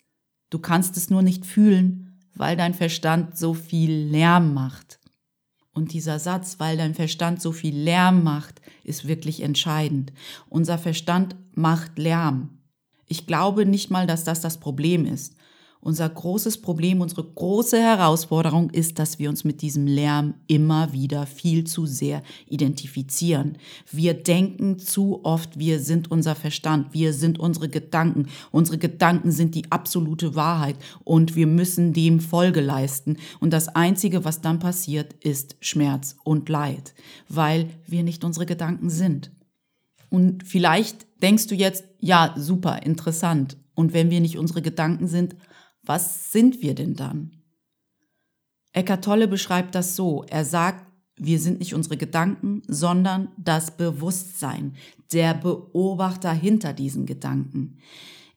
Du 0.50 0.58
kannst 0.58 0.96
es 0.96 1.10
nur 1.10 1.22
nicht 1.22 1.44
fühlen 1.44 2.07
weil 2.38 2.56
dein 2.56 2.74
Verstand 2.74 3.36
so 3.36 3.52
viel 3.54 3.92
Lärm 3.92 4.54
macht. 4.54 4.98
Und 5.74 5.92
dieser 5.92 6.18
Satz, 6.18 6.58
weil 6.58 6.76
dein 6.76 6.94
Verstand 6.94 7.40
so 7.40 7.52
viel 7.52 7.76
Lärm 7.76 8.24
macht, 8.24 8.60
ist 8.82 9.06
wirklich 9.06 9.42
entscheidend. 9.42 10.12
Unser 10.48 10.78
Verstand 10.78 11.36
macht 11.54 11.98
Lärm. 11.98 12.58
Ich 13.06 13.26
glaube 13.26 13.64
nicht 13.64 13.90
mal, 13.90 14.06
dass 14.06 14.24
das 14.24 14.40
das 14.40 14.58
Problem 14.58 15.06
ist. 15.06 15.34
Unser 15.80 16.08
großes 16.08 16.60
Problem, 16.60 17.00
unsere 17.00 17.22
große 17.22 17.80
Herausforderung 17.80 18.70
ist, 18.70 18.98
dass 18.98 19.20
wir 19.20 19.28
uns 19.28 19.44
mit 19.44 19.62
diesem 19.62 19.86
Lärm 19.86 20.34
immer 20.48 20.92
wieder 20.92 21.24
viel 21.24 21.64
zu 21.64 21.86
sehr 21.86 22.22
identifizieren. 22.46 23.58
Wir 23.90 24.14
denken 24.14 24.80
zu 24.80 25.24
oft, 25.24 25.58
wir 25.58 25.78
sind 25.78 26.10
unser 26.10 26.34
Verstand, 26.34 26.92
wir 26.94 27.12
sind 27.12 27.38
unsere 27.38 27.68
Gedanken. 27.68 28.26
Unsere 28.50 28.78
Gedanken 28.78 29.30
sind 29.30 29.54
die 29.54 29.70
absolute 29.70 30.34
Wahrheit 30.34 30.76
und 31.04 31.36
wir 31.36 31.46
müssen 31.46 31.92
dem 31.92 32.18
Folge 32.18 32.60
leisten. 32.60 33.16
Und 33.38 33.52
das 33.52 33.68
Einzige, 33.68 34.24
was 34.24 34.40
dann 34.40 34.58
passiert, 34.58 35.12
ist 35.24 35.56
Schmerz 35.60 36.16
und 36.24 36.48
Leid, 36.48 36.92
weil 37.28 37.70
wir 37.86 38.02
nicht 38.02 38.24
unsere 38.24 38.46
Gedanken 38.46 38.90
sind. 38.90 39.30
Und 40.10 40.42
vielleicht 40.42 41.06
denkst 41.22 41.46
du 41.46 41.54
jetzt, 41.54 41.84
ja, 42.00 42.34
super, 42.36 42.82
interessant. 42.82 43.56
Und 43.74 43.92
wenn 43.92 44.10
wir 44.10 44.20
nicht 44.20 44.38
unsere 44.38 44.60
Gedanken 44.60 45.06
sind, 45.06 45.36
was 45.88 46.32
sind 46.32 46.60
wir 46.60 46.74
denn 46.74 46.94
dann? 46.94 47.32
Eckart 48.72 49.04
Tolle 49.04 49.26
beschreibt 49.26 49.74
das 49.74 49.96
so. 49.96 50.24
Er 50.28 50.44
sagt, 50.44 50.86
wir 51.16 51.40
sind 51.40 51.58
nicht 51.58 51.74
unsere 51.74 51.96
Gedanken, 51.96 52.62
sondern 52.68 53.28
das 53.38 53.76
Bewusstsein, 53.76 54.76
der 55.12 55.34
Beobachter 55.34 56.32
hinter 56.32 56.72
diesen 56.74 57.06
Gedanken. 57.06 57.78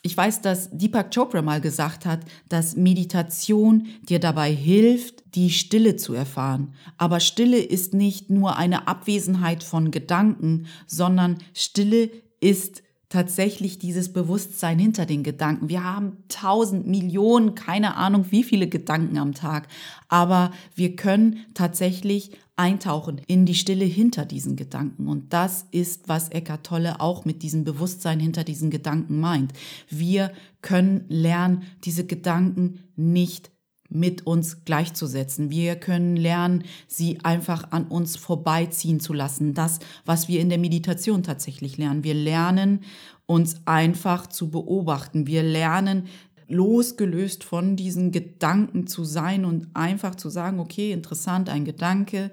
Ich 0.01 0.17
weiß, 0.17 0.41
dass 0.41 0.69
Deepak 0.71 1.13
Chopra 1.13 1.43
mal 1.43 1.61
gesagt 1.61 2.05
hat, 2.07 2.21
dass 2.49 2.75
Meditation 2.75 3.87
dir 4.09 4.19
dabei 4.19 4.51
hilft, 4.51 5.35
die 5.35 5.51
Stille 5.51 5.95
zu 5.95 6.13
erfahren. 6.13 6.73
Aber 6.97 7.19
Stille 7.19 7.59
ist 7.59 7.93
nicht 7.93 8.31
nur 8.31 8.57
eine 8.57 8.87
Abwesenheit 8.87 9.63
von 9.63 9.91
Gedanken, 9.91 10.65
sondern 10.87 11.37
Stille 11.53 12.09
ist 12.39 12.81
tatsächlich 13.11 13.77
dieses 13.77 14.13
Bewusstsein 14.13 14.79
hinter 14.79 15.05
den 15.05 15.21
Gedanken. 15.21 15.69
Wir 15.69 15.83
haben 15.83 16.23
tausend 16.29 16.87
Millionen, 16.87 17.55
keine 17.55 17.95
Ahnung, 17.97 18.27
wie 18.29 18.43
viele 18.43 18.67
Gedanken 18.67 19.17
am 19.17 19.33
Tag, 19.33 19.67
aber 20.07 20.51
wir 20.75 20.95
können 20.95 21.45
tatsächlich 21.53 22.31
eintauchen 22.55 23.19
in 23.27 23.45
die 23.45 23.55
Stille 23.55 23.85
hinter 23.85 24.25
diesen 24.25 24.55
Gedanken. 24.55 25.07
Und 25.07 25.33
das 25.33 25.65
ist, 25.71 26.07
was 26.07 26.29
Eckart 26.29 26.65
Tolle 26.65 27.01
auch 27.01 27.25
mit 27.25 27.43
diesem 27.43 27.63
Bewusstsein 27.63 28.19
hinter 28.19 28.43
diesen 28.43 28.69
Gedanken 28.69 29.19
meint. 29.19 29.51
Wir 29.89 30.31
können 30.61 31.05
lernen, 31.09 31.63
diese 31.83 32.05
Gedanken 32.05 32.79
nicht 32.95 33.51
mit 33.91 34.25
uns 34.25 34.63
gleichzusetzen. 34.65 35.49
Wir 35.49 35.75
können 35.75 36.15
lernen, 36.15 36.63
sie 36.87 37.19
einfach 37.23 37.71
an 37.71 37.85
uns 37.87 38.15
vorbeiziehen 38.15 38.99
zu 38.99 39.13
lassen. 39.13 39.53
Das, 39.53 39.79
was 40.05 40.27
wir 40.27 40.39
in 40.39 40.49
der 40.49 40.57
Meditation 40.57 41.23
tatsächlich 41.23 41.77
lernen. 41.77 42.03
Wir 42.03 42.13
lernen, 42.13 42.81
uns 43.25 43.61
einfach 43.65 44.27
zu 44.27 44.49
beobachten. 44.49 45.27
Wir 45.27 45.43
lernen, 45.43 46.07
losgelöst 46.47 47.43
von 47.43 47.75
diesen 47.75 48.11
Gedanken 48.11 48.87
zu 48.87 49.03
sein 49.03 49.45
und 49.45 49.67
einfach 49.73 50.15
zu 50.15 50.29
sagen, 50.29 50.59
okay, 50.59 50.91
interessant, 50.91 51.49
ein 51.49 51.65
Gedanke, 51.65 52.31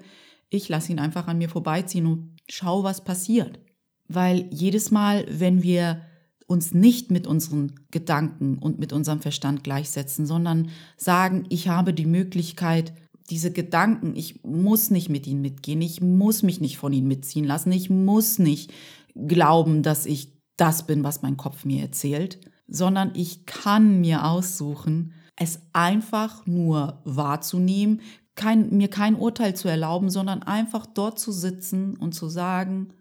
ich 0.49 0.67
lasse 0.67 0.91
ihn 0.91 0.99
einfach 0.99 1.27
an 1.27 1.37
mir 1.37 1.49
vorbeiziehen 1.49 2.05
und 2.05 2.35
schau, 2.49 2.83
was 2.83 3.03
passiert. 3.03 3.59
Weil 4.07 4.47
jedes 4.51 4.91
Mal, 4.91 5.25
wenn 5.29 5.63
wir 5.63 6.01
uns 6.49 6.73
nicht 6.73 7.11
mit 7.11 7.27
unseren 7.27 7.73
Gedanken 7.91 8.57
und 8.57 8.79
mit 8.79 8.91
unserem 8.91 9.21
Verstand 9.21 9.63
gleichsetzen, 9.63 10.25
sondern 10.25 10.69
sagen, 10.97 11.45
ich 11.49 11.67
habe 11.67 11.93
die 11.93 12.07
Möglichkeit, 12.07 12.91
diese 13.29 13.51
Gedanken, 13.51 14.15
ich 14.15 14.43
muss 14.43 14.89
nicht 14.89 15.09
mit 15.09 15.27
ihnen 15.27 15.41
mitgehen, 15.41 15.81
ich 15.81 16.01
muss 16.01 16.41
mich 16.41 16.59
nicht 16.59 16.79
von 16.79 16.91
ihnen 16.91 17.07
mitziehen 17.07 17.45
lassen, 17.45 17.71
ich 17.71 17.91
muss 17.91 18.39
nicht 18.39 18.73
glauben, 19.15 19.83
dass 19.83 20.07
ich 20.07 20.33
das 20.57 20.87
bin, 20.87 21.03
was 21.03 21.21
mein 21.21 21.37
Kopf 21.37 21.65
mir 21.65 21.83
erzählt, 21.83 22.39
sondern 22.67 23.11
ich 23.13 23.45
kann 23.45 24.01
mir 24.01 24.25
aussuchen, 24.25 25.13
es 25.35 25.61
einfach 25.71 26.47
nur 26.47 26.99
wahrzunehmen, 27.05 28.01
kein, 28.33 28.75
mir 28.75 28.89
kein 28.89 29.13
Urteil 29.13 29.55
zu 29.55 29.67
erlauben, 29.67 30.09
sondern 30.09 30.41
einfach 30.41 30.87
dort 30.87 31.19
zu 31.19 31.31
sitzen 31.31 31.95
und 31.95 32.15
zu 32.15 32.27
sagen, 32.27 32.93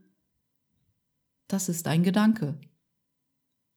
das 1.48 1.70
ist 1.70 1.88
ein 1.88 2.02
Gedanke. 2.02 2.58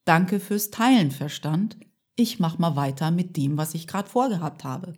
Danke 0.06 0.40
fürs 0.40 0.72
Teilen, 0.72 1.12
Verstand. 1.12 1.78
Ich 2.16 2.40
mach 2.40 2.58
mal 2.58 2.76
weiter 2.76 3.12
mit 3.12 3.38
dem, 3.38 3.58
was 3.58 3.74
ich 3.74 3.88
gerade 3.88 4.10
vorgehabt 4.10 4.64
habe. 4.64 4.94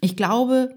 Ich 0.00 0.16
glaube, 0.16 0.74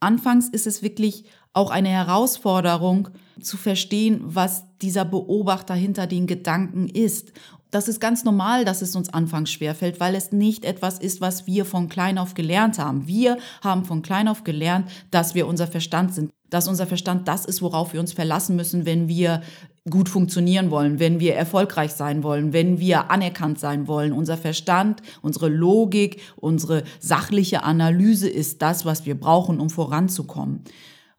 anfangs 0.00 0.48
ist 0.48 0.66
es 0.66 0.82
wirklich 0.82 1.24
auch 1.52 1.70
eine 1.70 1.88
Herausforderung 1.90 3.10
zu 3.40 3.56
verstehen, 3.56 4.20
was 4.24 4.64
dieser 4.78 5.04
Beobachter 5.04 5.74
hinter 5.74 6.06
den 6.06 6.26
Gedanken 6.26 6.88
ist. 6.88 7.32
Das 7.70 7.88
ist 7.88 8.00
ganz 8.00 8.24
normal, 8.24 8.64
dass 8.64 8.82
es 8.82 8.94
uns 8.96 9.08
anfangs 9.08 9.50
schwerfällt, 9.50 9.98
weil 9.98 10.14
es 10.14 10.32
nicht 10.32 10.64
etwas 10.64 10.98
ist, 10.98 11.20
was 11.20 11.46
wir 11.46 11.64
von 11.64 11.88
klein 11.88 12.18
auf 12.18 12.34
gelernt 12.34 12.78
haben. 12.78 13.06
Wir 13.06 13.38
haben 13.62 13.84
von 13.84 14.02
klein 14.02 14.28
auf 14.28 14.44
gelernt, 14.44 14.90
dass 15.10 15.34
wir 15.34 15.46
unser 15.46 15.66
Verstand 15.66 16.12
sind, 16.14 16.32
dass 16.50 16.68
unser 16.68 16.86
Verstand 16.86 17.28
das 17.28 17.46
ist, 17.46 17.62
worauf 17.62 17.94
wir 17.94 18.00
uns 18.00 18.12
verlassen 18.12 18.56
müssen, 18.56 18.84
wenn 18.84 19.08
wir 19.08 19.42
gut 19.90 20.08
funktionieren 20.08 20.70
wollen, 20.70 21.00
wenn 21.00 21.18
wir 21.18 21.34
erfolgreich 21.34 21.92
sein 21.92 22.22
wollen, 22.22 22.52
wenn 22.52 22.78
wir 22.78 23.10
anerkannt 23.10 23.58
sein 23.58 23.88
wollen. 23.88 24.12
Unser 24.12 24.36
Verstand, 24.36 25.02
unsere 25.22 25.48
Logik, 25.48 26.20
unsere 26.36 26.84
sachliche 27.00 27.64
Analyse 27.64 28.28
ist 28.28 28.62
das, 28.62 28.84
was 28.84 29.06
wir 29.06 29.18
brauchen, 29.18 29.58
um 29.58 29.70
voranzukommen. 29.70 30.62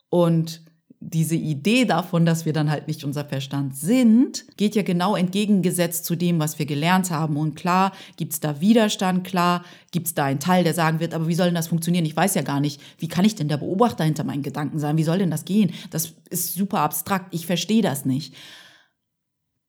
Und 0.10 0.62
diese 1.10 1.36
Idee 1.36 1.86
davon, 1.86 2.25
dass 2.25 2.45
wir 2.45 2.53
dann 2.53 2.72
halt 2.72 2.88
nicht 2.88 3.03
unser 3.03 3.25
Verstand 3.25 3.75
sind, 3.75 4.45
geht 4.57 4.75
ja 4.75 4.83
genau 4.83 5.15
entgegengesetzt 5.15 6.05
zu 6.05 6.15
dem, 6.15 6.39
was 6.39 6.60
wir 6.60 6.65
gelernt 6.65 7.12
haben. 7.12 7.38
Und 7.38 7.55
klar 7.55 7.91
gibt 8.15 8.33
es 8.33 8.39
da 8.39 8.62
Widerstand, 8.62 9.24
klar 9.25 9.63
gibt 9.91 10.07
es 10.07 10.13
da 10.13 10.25
einen 10.25 10.39
Teil, 10.39 10.63
der 10.63 10.74
sagen 10.74 11.00
wird, 11.00 11.13
aber 11.13 11.27
wie 11.27 11.36
soll 11.36 11.48
denn 11.48 11.55
das 11.55 11.67
funktionieren? 11.67 12.05
Ich 12.05 12.15
weiß 12.15 12.36
ja 12.36 12.41
gar 12.41 12.60
nicht, 12.60 12.81
wie 12.98 13.07
kann 13.07 13.25
ich 13.25 13.36
denn 13.36 13.50
der 13.50 13.57
Beobachter 13.57 14.03
hinter 14.03 14.24
meinen 14.24 14.43
Gedanken 14.43 14.79
sein? 14.79 14.98
Wie 14.98 15.03
soll 15.03 15.17
denn 15.17 15.31
das 15.31 15.45
gehen? 15.45 15.72
Das 15.91 16.13
ist 16.29 16.53
super 16.53 16.79
abstrakt, 16.79 17.33
ich 17.33 17.45
verstehe 17.45 17.81
das 17.81 18.05
nicht. 18.05 18.33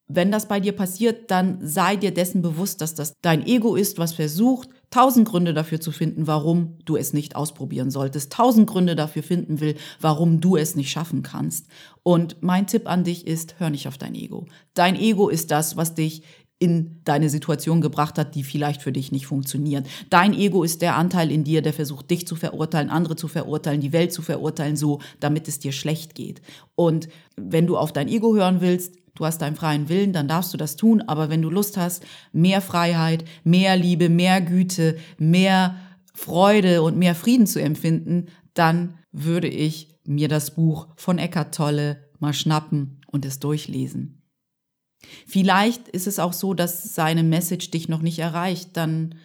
Wenn 0.07 0.31
das 0.31 0.47
bei 0.47 0.61
dir 0.61 0.73
passiert, 0.73 1.31
dann 1.31 1.59
sei 1.67 1.97
dir 1.97 2.13
dessen 2.13 2.43
bewusst, 2.43 2.81
dass 2.81 2.95
das 2.95 3.15
dein 3.23 3.47
Ego 3.47 3.75
ist, 3.75 3.99
was 3.99 4.13
versucht, 4.13 4.69
tausend 4.95 5.29
Gründe 5.29 5.55
dafür 5.55 5.81
zu 5.81 5.91
finden, 5.91 6.29
warum 6.29 6.79
du 6.85 6.97
es 6.97 7.13
nicht 7.13 7.35
ausprobieren 7.35 7.91
solltest, 7.91 8.33
tausend 8.33 8.71
Gründe 8.71 8.95
dafür 8.95 9.25
finden 9.25 9.59
will, 9.59 9.75
warum 10.01 10.41
du 10.41 10.57
es 10.57 10.77
nicht 10.77 10.93
schaffen 10.93 11.25
kannst. 11.25 11.67
Und 12.05 12.37
mein 12.43 12.69
Tipp 12.69 12.89
an 12.89 13.03
dich 13.03 13.27
ist, 13.27 13.57
hör 13.59 13.71
nicht 13.71 13.89
auf 13.89 13.99
dein 13.99 14.15
Ego. 14.15 14.47
Dein 14.73 14.95
Ego 14.95 15.29
ist 15.29 15.51
das, 15.51 15.77
was 15.77 15.97
dich 15.97 16.23
in 16.61 17.01
deine 17.03 17.29
Situation 17.29 17.81
gebracht 17.81 18.19
hat, 18.19 18.37
die 18.37 18.45
vielleicht 18.45 18.83
für 18.83 18.93
dich 18.93 19.11
nicht 19.11 19.27
funktioniert. 19.27 19.89
Dein 20.11 20.33
Ego 20.33 20.63
ist 20.63 20.81
der 20.81 20.95
Anteil 20.95 21.33
in 21.33 21.43
dir, 21.43 21.61
der 21.61 21.73
versucht, 21.73 22.09
dich 22.09 22.29
zu 22.29 22.37
verurteilen, 22.37 22.89
andere 22.89 23.17
zu 23.17 23.27
verurteilen, 23.27 23.81
die 23.81 23.93
Welt 23.93 24.13
zu 24.13 24.23
verurteilen, 24.23 24.77
so, 24.77 25.01
damit 25.19 25.49
es 25.49 25.59
dir 25.59 25.73
schlecht 25.73 26.15
geht. 26.15 26.41
Und 26.77 27.09
wenn 27.35 27.67
du 27.67 27.77
auf 27.77 27.93
dein 27.93 28.07
Ego 28.07 28.37
hören 28.37 28.61
willst, 28.61 28.95
du 29.15 29.25
hast 29.25 29.39
deinen 29.39 29.57
freien 29.57 29.89
Willen, 29.89 30.13
dann 30.13 30.29
darfst 30.29 30.53
du 30.53 30.57
das 30.57 30.77
tun. 30.77 31.03
Aber 31.03 31.31
wenn 31.31 31.43
du 31.43 31.51
Lust 31.51 31.77
hast, 31.77 32.05
mehr 32.33 32.61
Freiheit, 32.61 33.25
mehr 33.45 33.77
Liebe, 33.77 34.09
mehr 34.09 34.41
Güte, 34.41 34.97
mehr 35.19 35.77
Freude 36.15 36.83
und 36.83 36.97
mehr 36.97 37.15
Frieden 37.15 37.47
zu 37.47 37.61
empfinden, 37.61 38.27
dann 38.55 38.95
würde 39.13 39.49
ich 39.49 39.89
mir 40.05 40.29
das 40.29 40.53
Buch 40.53 40.89
von 40.97 41.19
Eckart 41.19 41.55
Tolle 41.55 42.09
mal 42.19 42.33
schnappen 42.33 43.01
und 43.11 43.25
es 43.25 43.41
durchlesen. 43.41 44.23
Vielleicht 45.27 45.89
ist 45.89 46.07
es 46.07 46.19
auch 46.19 46.33
so, 46.33 46.55
dass 46.55 46.95
seine 46.95 47.23
Message 47.23 47.71
dich 47.71 47.89
noch 47.89 48.01
nicht 48.01 48.19
erreicht. 48.19 48.71
Dann 48.77 49.17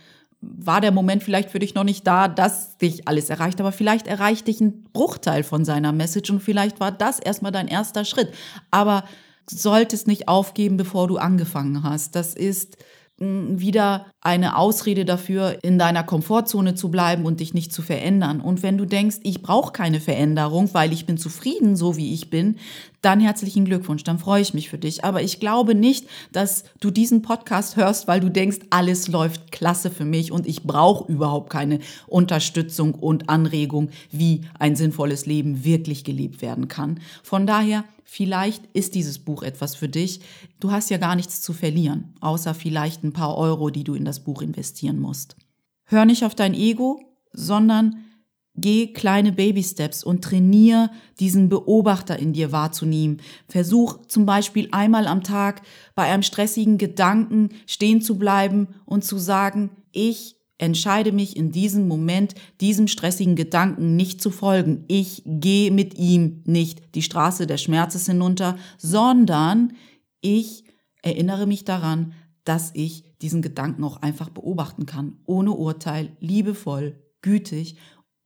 war 0.41 0.81
der 0.81 0.91
Moment 0.91 1.23
vielleicht 1.23 1.49
für 1.49 1.59
dich 1.59 1.75
noch 1.75 1.83
nicht 1.83 2.07
da, 2.07 2.27
dass 2.27 2.77
dich 2.77 3.07
alles 3.07 3.29
erreicht. 3.29 3.59
Aber 3.59 3.71
vielleicht 3.71 4.07
erreicht 4.07 4.47
dich 4.47 4.61
ein 4.61 4.83
Bruchteil 4.93 5.43
von 5.43 5.65
seiner 5.65 5.91
Message 5.91 6.29
und 6.29 6.41
vielleicht 6.41 6.79
war 6.79 6.91
das 6.91 7.19
erstmal 7.19 7.51
dein 7.51 7.67
erster 7.67 8.05
Schritt. 8.05 8.33
Aber 8.71 9.03
solltest 9.49 10.07
nicht 10.07 10.27
aufgeben, 10.27 10.77
bevor 10.77 11.07
du 11.07 11.17
angefangen 11.17 11.83
hast. 11.83 12.15
Das 12.15 12.33
ist 12.33 12.77
wieder 13.21 14.05
eine 14.21 14.55
Ausrede 14.55 15.03
dafür, 15.03 15.57
in 15.61 15.77
deiner 15.77 16.03
Komfortzone 16.03 16.75
zu 16.75 16.89
bleiben 16.89 17.25
und 17.25 17.41
dich 17.41 17.53
nicht 17.53 17.73
zu 17.73 17.81
verändern. 17.81 18.39
Und 18.39 18.63
wenn 18.63 18.77
du 18.77 18.85
denkst, 18.85 19.17
ich 19.23 19.41
brauche 19.41 19.73
keine 19.73 19.99
Veränderung, 19.99 20.69
weil 20.73 20.93
ich 20.93 21.05
bin 21.05 21.17
zufrieden, 21.17 21.75
so 21.75 21.97
wie 21.97 22.13
ich 22.13 22.29
bin, 22.29 22.55
dann 23.01 23.19
herzlichen 23.19 23.65
Glückwunsch, 23.65 24.03
dann 24.03 24.19
freue 24.19 24.41
ich 24.41 24.53
mich 24.53 24.69
für 24.69 24.77
dich. 24.77 25.03
Aber 25.03 25.21
ich 25.21 25.41
glaube 25.41 25.75
nicht, 25.75 26.07
dass 26.31 26.63
du 26.79 26.91
diesen 26.91 27.21
Podcast 27.21 27.75
hörst, 27.75 28.07
weil 28.07 28.21
du 28.21 28.29
denkst, 28.29 28.59
alles 28.69 29.09
läuft 29.09 29.51
klasse 29.51 29.91
für 29.91 30.05
mich 30.05 30.31
und 30.31 30.47
ich 30.47 30.63
brauche 30.63 31.11
überhaupt 31.11 31.49
keine 31.49 31.79
Unterstützung 32.07 32.93
und 32.93 33.29
Anregung, 33.29 33.89
wie 34.11 34.41
ein 34.59 34.77
sinnvolles 34.77 35.25
Leben 35.25 35.65
wirklich 35.65 36.05
gelebt 36.05 36.41
werden 36.41 36.69
kann. 36.69 37.01
Von 37.21 37.45
daher 37.45 37.83
Vielleicht 38.11 38.65
ist 38.73 38.95
dieses 38.95 39.19
Buch 39.19 39.43
etwas 39.43 39.75
für 39.75 39.87
dich. 39.87 40.21
Du 40.59 40.71
hast 40.71 40.89
ja 40.89 40.97
gar 40.97 41.15
nichts 41.15 41.41
zu 41.41 41.53
verlieren, 41.53 42.15
außer 42.21 42.55
vielleicht 42.55 43.03
ein 43.03 43.13
paar 43.13 43.37
Euro, 43.37 43.69
die 43.69 43.83
du 43.83 43.93
in 43.93 44.03
das 44.03 44.23
Buch 44.23 44.41
investieren 44.41 44.99
musst. 44.99 45.35
Hör 45.85 46.05
nicht 46.05 46.25
auf 46.25 46.33
dein 46.33 46.55
Ego, 46.55 46.99
sondern 47.33 48.03
geh 48.55 48.93
kleine 48.93 49.31
Baby-Steps 49.31 50.03
und 50.03 50.23
trainier 50.23 50.89
diesen 51.19 51.49
Beobachter 51.49 52.17
in 52.17 52.33
dir 52.33 52.51
wahrzunehmen. 52.51 53.21
Versuch 53.47 54.07
zum 54.07 54.25
Beispiel 54.25 54.69
einmal 54.71 55.05
am 55.05 55.21
Tag 55.21 55.61
bei 55.93 56.11
einem 56.11 56.23
stressigen 56.23 56.79
Gedanken 56.79 57.49
stehen 57.67 58.01
zu 58.01 58.17
bleiben 58.17 58.69
und 58.85 59.05
zu 59.05 59.19
sagen, 59.19 59.69
ich 59.91 60.38
entscheide 60.59 61.11
mich 61.11 61.35
in 61.35 61.51
diesem 61.51 61.87
Moment, 61.87 62.35
diesem 62.61 62.87
stressigen 62.87 63.35
Gedanken 63.35 63.95
nicht 63.95 64.21
zu 64.21 64.29
folgen. 64.29 64.83
Ich 64.87 65.23
gehe 65.25 65.71
mit 65.71 65.97
ihm 65.97 66.43
nicht 66.45 66.95
die 66.95 67.01
Straße 67.01 67.47
des 67.47 67.63
Schmerzes 67.63 68.05
hinunter, 68.05 68.57
sondern 68.77 69.73
ich 70.21 70.65
erinnere 71.01 71.47
mich 71.47 71.63
daran, 71.63 72.13
dass 72.43 72.71
ich 72.73 73.05
diesen 73.21 73.41
Gedanken 73.41 73.83
auch 73.83 73.97
einfach 74.01 74.29
beobachten 74.29 74.85
kann, 74.85 75.17
ohne 75.25 75.51
Urteil, 75.51 76.15
liebevoll, 76.19 77.01
gütig 77.21 77.77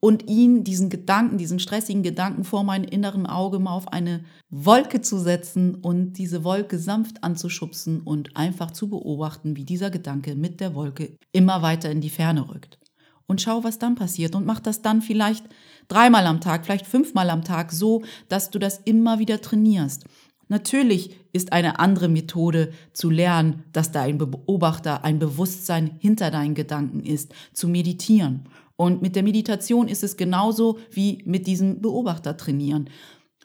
und 0.04 0.30
ihn, 0.30 0.66
diesen 0.66 0.90
Gedanken, 0.90 1.38
diesen 1.38 1.60
stressigen 1.60 2.04
Gedanken 2.04 2.44
vor 2.44 2.66
meinem 2.66 2.84
inneren 2.84 3.26
Auge 3.26 3.58
mal 3.58 3.72
auf 3.72 3.88
eine 3.94 4.26
Wolke 4.50 5.00
zu 5.00 5.18
setzen 5.18 5.76
und 5.76 6.18
diese 6.18 6.44
Wolke 6.44 6.78
sanft 6.78 7.24
anzuschubsen 7.24 8.02
und 8.02 8.36
einfach 8.36 8.72
zu 8.72 8.90
beobachten, 8.90 9.56
wie 9.56 9.64
dieser 9.64 9.92
Gedanke 9.92 10.36
mit 10.36 10.60
der 10.60 10.76
Wolke 10.76 11.16
immer 11.32 11.62
weiter 11.62 11.90
in 11.90 12.02
die 12.02 12.10
Ferne 12.10 12.50
rückt. 12.50 12.80
Und 13.28 13.42
schau, 13.42 13.64
was 13.64 13.80
dann 13.80 13.96
passiert 13.96 14.36
und 14.36 14.46
mach 14.46 14.60
das 14.60 14.82
dann 14.82 15.02
vielleicht 15.02 15.46
dreimal 15.88 16.28
am 16.28 16.42
Tag, 16.42 16.66
vielleicht 16.66 16.86
fünfmal 16.86 17.30
am 17.30 17.46
Tag 17.46 17.72
so, 17.72 18.04
dass 18.28 18.50
du 18.50 18.60
das 18.60 18.80
immer 18.84 19.20
wieder 19.20 19.40
trainierst. 19.40 20.04
Natürlich 20.50 21.16
ist 21.32 21.54
eine 21.54 21.80
andere 21.80 22.10
Methode 22.10 22.74
zu 22.92 23.10
lernen, 23.10 23.64
dass 23.72 23.94
da 23.94 24.02
ein 24.02 24.18
Beobachter, 24.18 25.06
ein 25.06 25.18
Bewusstsein 25.18 25.92
hinter 26.00 26.30
deinen 26.30 26.56
Gedanken 26.56 27.00
ist, 27.00 27.34
zu 27.54 27.70
meditieren. 27.70 28.50
Und 28.76 29.02
mit 29.02 29.16
der 29.16 29.24
Meditation 29.24 29.88
ist 29.88 30.04
es 30.04 30.18
genauso 30.18 30.80
wie 30.92 31.22
mit 31.26 31.48
diesem 31.48 31.82
Beobachter 31.82 32.38
trainieren. 32.38 32.90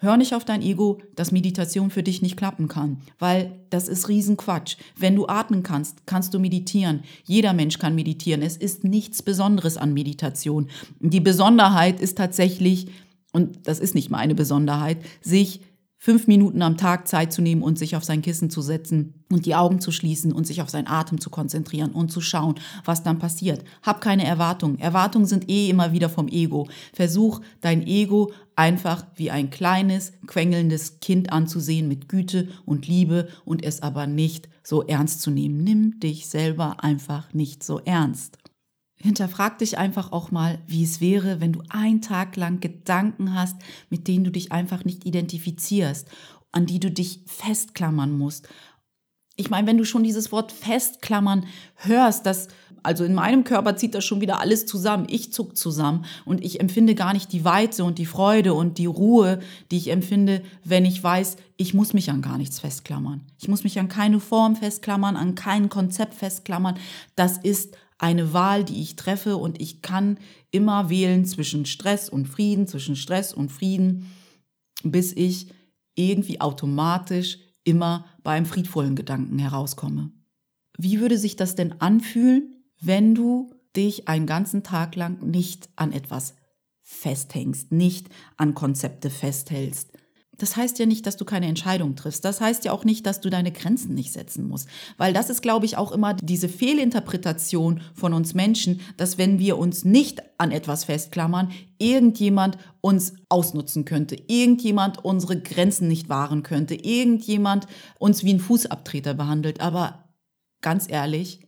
Hör 0.01 0.17
nicht 0.17 0.35
auf 0.35 0.45
dein 0.45 0.63
Ego, 0.63 1.01
dass 1.17 1.33
Meditation 1.33 1.91
für 1.91 2.05
dich 2.05 2.23
nicht 2.23 2.37
klappen 2.37 2.69
kann, 2.69 2.99
weil 3.19 3.59
das 3.71 3.89
ist 3.89 4.09
Riesenquatsch. 4.09 4.77
Wenn 4.97 5.17
du 5.17 5.27
atmen 5.27 5.65
kannst, 5.65 6.07
kannst 6.07 6.33
du 6.35 6.39
meditieren. 6.39 7.03
Jeder 7.25 7.53
Mensch 7.53 7.79
kann 7.79 7.97
meditieren. 7.97 8.43
Es 8.43 8.57
ist 8.57 8.85
nichts 8.85 9.23
Besonderes 9.23 9.77
an 9.77 9.95
Meditation. 9.95 10.69
Die 11.01 11.21
Besonderheit 11.21 11.99
ist 11.99 12.17
tatsächlich, 12.17 12.89
und 13.33 13.67
das 13.67 13.81
ist 13.81 13.97
nicht 13.97 14.09
mal 14.09 14.19
eine 14.19 14.37
Besonderheit, 14.37 14.99
sich 15.21 15.63
fünf 16.01 16.29
Minuten 16.29 16.63
am 16.63 16.77
Tag 16.77 17.09
Zeit 17.09 17.33
zu 17.33 17.43
nehmen 17.43 17.63
und 17.63 17.77
sich 17.79 17.97
auf 17.97 18.05
sein 18.05 18.23
Kissen 18.23 18.51
zu 18.51 18.63
setzen 18.63 19.25
und 19.31 19.47
die 19.47 19.57
Augen 19.57 19.81
zu 19.81 19.91
schließen 19.91 20.33
und 20.33 20.47
sich 20.47 20.63
auf 20.63 20.71
seinen 20.71 20.87
Atem 20.87 21.21
zu 21.21 21.29
konzentrieren 21.29 21.91
und 21.91 22.13
zu 22.13 22.21
schauen, 22.21 22.55
was 22.85 23.03
dann 23.03 23.19
passiert. 23.19 23.65
Hab 23.83 24.01
keine 24.01 24.25
Erwartungen. 24.25 24.79
Erwartungen 24.79 25.27
sind 25.27 25.51
eh 25.51 25.69
immer 25.69 25.93
wieder 25.93 26.09
vom 26.09 26.29
Ego. 26.29 26.69
Versuch 26.95 27.41
dein 27.61 27.85
Ego 27.85 28.33
einfach 28.55 29.07
wie 29.17 29.33
ein 29.33 29.51
kleines, 29.51 30.13
quengelndes 30.27 31.01
Kind 31.01 31.33
anzusehen 31.33 31.89
mit 31.89 32.09
Güte 32.09 32.49
und 32.65 32.87
Liebe 32.87 33.29
und 33.45 33.65
es 33.65 33.83
aber 33.83 34.07
nicht 34.07 34.49
so 34.63 34.83
ernst 34.83 35.21
zu 35.21 35.31
nehmen. 35.31 35.65
Nimm 35.65 35.99
dich 35.99 36.29
selber 36.29 36.83
einfach 36.83 37.33
nicht 37.35 37.65
so 37.65 37.81
ernst. 37.81 38.38
Hinterfrag 39.01 39.59
dich 39.59 39.79
einfach 39.79 40.13
auch 40.13 40.31
mal, 40.31 40.59
wie 40.67 40.83
es 40.83 41.01
wäre, 41.01 41.41
wenn 41.41 41.53
du 41.53 41.63
einen 41.69 42.03
Tag 42.03 42.37
lang 42.37 42.61
Gedanken 42.61 43.35
hast, 43.35 43.57
mit 43.91 44.09
denen 44.09 44.25
du 44.25 44.31
dich 44.31 44.51
einfach 44.53 44.85
nicht 44.85 45.07
identifizierst, 45.07 46.09
an 46.53 46.67
die 46.67 46.81
du 46.81 46.91
dich 46.91 47.21
festklammern 47.27 48.17
musst. 48.17 48.49
Ich 49.37 49.51
meine, 49.51 49.69
wenn 49.69 49.79
du 49.79 49.85
schon 49.85 50.03
dieses 50.03 50.33
Wort 50.33 50.51
festklammern 50.51 51.47
hörst, 51.77 52.27
das 52.27 52.49
also 52.83 53.05
in 53.05 53.15
meinem 53.15 53.45
Körper 53.45 53.77
zieht 53.77 53.95
das 53.95 54.05
schon 54.05 54.21
wieder 54.21 54.41
alles 54.41 54.67
zusammen. 54.67 55.07
Ich 55.09 55.33
zuck 55.33 55.57
zusammen 55.57 56.05
und 56.25 56.45
ich 56.45 56.61
empfinde 56.61 56.95
gar 56.95 57.13
nicht 57.13 57.33
die 57.33 57.45
Weite 57.45 57.85
und 57.85 57.99
die 57.99 58.07
Freude 58.07 58.55
und 58.55 58.79
die 58.79 58.87
Ruhe, 58.87 59.41
die 59.71 59.77
ich 59.77 59.91
empfinde, 59.91 60.43
wenn 60.65 60.85
ich 60.85 61.03
weiß, 61.03 61.37
ich 61.57 61.75
muss 61.75 61.93
mich 61.93 62.11
an 62.11 62.23
gar 62.23 62.39
nichts 62.39 62.61
festklammern. 62.61 63.23
Ich 63.39 63.49
muss 63.49 63.65
mich 63.65 63.79
an 63.79 63.89
keine 63.89 64.21
Form 64.21 64.57
festklammern, 64.57 65.17
an 65.17 65.35
kein 65.35 65.69
Konzept 65.69 66.15
festklammern. 66.15 66.77
Das 67.17 67.39
ist 67.39 67.77
eine 67.99 68.33
Wahl, 68.33 68.65
die 68.65 68.81
ich 68.81 68.97
treffe 68.97 69.37
und 69.37 69.61
ich 69.61 69.83
kann 69.83 70.19
immer 70.51 70.89
wählen 70.89 71.25
zwischen 71.25 71.67
Stress 71.67 72.09
und 72.09 72.27
Frieden, 72.27 72.67
zwischen 72.67 72.97
Stress 72.97 73.35
und 73.35 73.51
Frieden, 73.51 74.07
bis 74.85 75.13
ich 75.13 75.49
irgendwie 75.95 76.41
automatisch 76.41 77.39
immer 77.65 78.07
beim 78.23 78.47
friedvollen 78.47 78.95
Gedanken 78.95 79.39
herauskomme. 79.39 80.13
Wie 80.79 81.01
würde 81.01 81.19
sich 81.19 81.35
das 81.35 81.57
denn 81.57 81.81
anfühlen, 81.81 82.65
wenn 82.81 83.15
du 83.15 83.53
dich 83.75 84.09
einen 84.09 84.27
ganzen 84.27 84.63
Tag 84.63 84.95
lang 84.95 85.21
nicht 85.29 85.69
an 85.77 85.93
etwas 85.93 86.35
festhängst, 86.83 87.73
nicht 87.73 88.09
an 88.37 88.55
Konzepte 88.55 89.11
festhältst, 89.11 89.98
das 90.39 90.57
heißt 90.57 90.79
ja 90.79 90.87
nicht, 90.87 91.07
dass 91.07 91.17
du 91.17 91.25
keine 91.25 91.47
Entscheidung 91.47 91.97
triffst. 91.97 92.25
Das 92.25 92.41
heißt 92.41 92.65
ja 92.65 92.73
auch 92.73 92.85
nicht, 92.85 93.05
dass 93.07 93.21
du 93.21 93.29
deine 93.29 93.53
Grenzen 93.53 93.95
nicht 93.95 94.13
setzen 94.13 94.49
musst. 94.49 94.69
Weil 94.97 95.13
das 95.13 95.31
ist, 95.31 95.43
glaube 95.43 95.67
ich, 95.67 95.77
auch 95.77 95.93
immer 95.93 96.15
diese 96.15 96.49
Fehlinterpretation 96.49 97.81
von 97.93 98.15
uns 98.15 98.35
Menschen, 98.35 98.81
dass 98.97 99.19
wenn 99.19 99.41
wir 99.41 99.59
uns 99.59 99.85
nicht 99.85 100.23
an 100.39 100.53
etwas 100.53 100.85
festklammern, 100.85 101.51
irgendjemand 101.79 102.57
uns 102.81 103.15
ausnutzen 103.29 103.85
könnte, 103.85 104.17
irgendjemand 104.29 105.05
unsere 105.05 105.41
Grenzen 105.41 105.89
nicht 105.89 106.09
wahren 106.09 106.45
könnte, 106.45 106.77
irgendjemand 106.77 107.67
uns 107.99 108.23
wie 108.23 108.35
ein 108.35 108.41
Fußabtreter 108.41 109.15
behandelt. 109.15 109.61
Aber 109.61 110.05
ganz 110.61 110.89
ehrlich, 110.89 111.41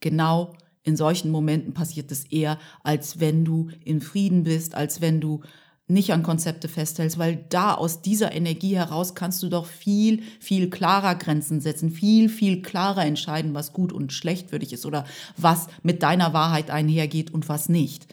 genau 0.00 0.54
in 0.82 0.96
solchen 0.96 1.30
Momenten 1.30 1.74
passiert 1.74 2.10
es 2.10 2.24
eher, 2.24 2.58
als 2.82 3.20
wenn 3.20 3.44
du 3.44 3.68
in 3.84 4.00
Frieden 4.00 4.44
bist, 4.44 4.74
als 4.74 5.02
wenn 5.02 5.20
du 5.20 5.42
nicht 5.90 6.12
an 6.12 6.22
Konzepte 6.22 6.68
festhältst, 6.68 7.18
weil 7.18 7.44
da 7.48 7.74
aus 7.74 8.00
dieser 8.00 8.32
Energie 8.32 8.76
heraus 8.76 9.14
kannst 9.14 9.42
du 9.42 9.48
doch 9.48 9.66
viel, 9.66 10.22
viel 10.38 10.70
klarer 10.70 11.14
Grenzen 11.16 11.60
setzen, 11.60 11.90
viel, 11.90 12.28
viel 12.28 12.62
klarer 12.62 13.04
entscheiden, 13.04 13.54
was 13.54 13.72
gut 13.72 13.92
und 13.92 14.12
schlecht 14.12 14.50
für 14.50 14.58
dich 14.58 14.72
ist 14.72 14.86
oder 14.86 15.04
was 15.36 15.66
mit 15.82 16.02
deiner 16.02 16.32
Wahrheit 16.32 16.70
einhergeht 16.70 17.32
und 17.32 17.48
was 17.48 17.68
nicht. 17.68 18.06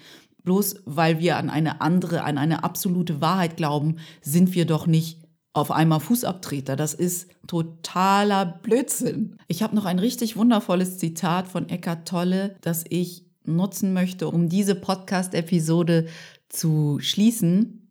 Bloß 0.44 0.82
weil 0.86 1.20
wir 1.20 1.38
an 1.38 1.50
eine 1.50 1.82
andere, 1.82 2.24
an 2.24 2.38
eine 2.38 2.64
absolute 2.64 3.22
Wahrheit 3.22 3.58
glauben, 3.58 3.98
sind 4.22 4.56
wir 4.56 4.66
doch 4.66 4.88
nicht 4.88 5.20
auf 5.54 5.72
einmal 5.72 6.00
Fußabtreter. 6.00 6.76
Das 6.76 6.94
ist 6.94 7.30
totaler 7.48 8.46
Blödsinn. 8.46 9.38
Ich 9.48 9.64
habe 9.64 9.76
noch 9.76 9.86
ein 9.86 10.00
richtig 10.00 10.38
wundervolles 10.38 10.98
Zitat 11.00 11.48
von 11.48 11.68
Eckart 11.68 12.08
Tolle, 12.08 12.56
das 12.62 12.86
ich 12.88 13.26
nutzen 13.44 13.94
möchte, 13.94 14.28
um 14.28 14.50
diese 14.50 14.76
Podcast-Episode 14.76 16.08
zu 16.50 17.00
schließen. 17.02 17.84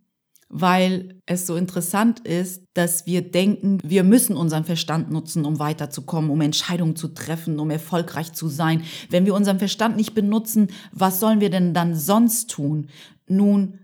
weil 0.49 1.21
es 1.27 1.47
so 1.47 1.57
interessant 1.57 2.21
ist, 2.21 2.63
dass 2.73 3.05
wir 3.07 3.29
denken, 3.31 3.79
wir 3.83 4.05
müssen 4.05 4.37
unseren 4.37 4.65
Verstand 4.65 5.11
nutzen, 5.11 5.45
um 5.45 5.59
weiterzukommen, 5.59 6.31
um 6.31 6.41
Entscheidungen 6.41 6.95
zu 6.95 7.09
treffen, 7.09 7.59
um 7.59 7.69
erfolgreich 7.71 8.33
zu 8.33 8.49
sein. 8.49 8.85
Wenn 9.11 9.27
wir 9.27 9.35
unseren 9.35 9.59
Verstand 9.59 9.97
nicht 9.97 10.15
benutzen, 10.15 10.69
was 10.93 11.19
sollen 11.19 11.41
wir 11.41 11.51
denn 11.51 11.75
dann 11.75 11.97
sonst 11.97 12.49
tun? 12.51 12.89
Nun, 13.29 13.81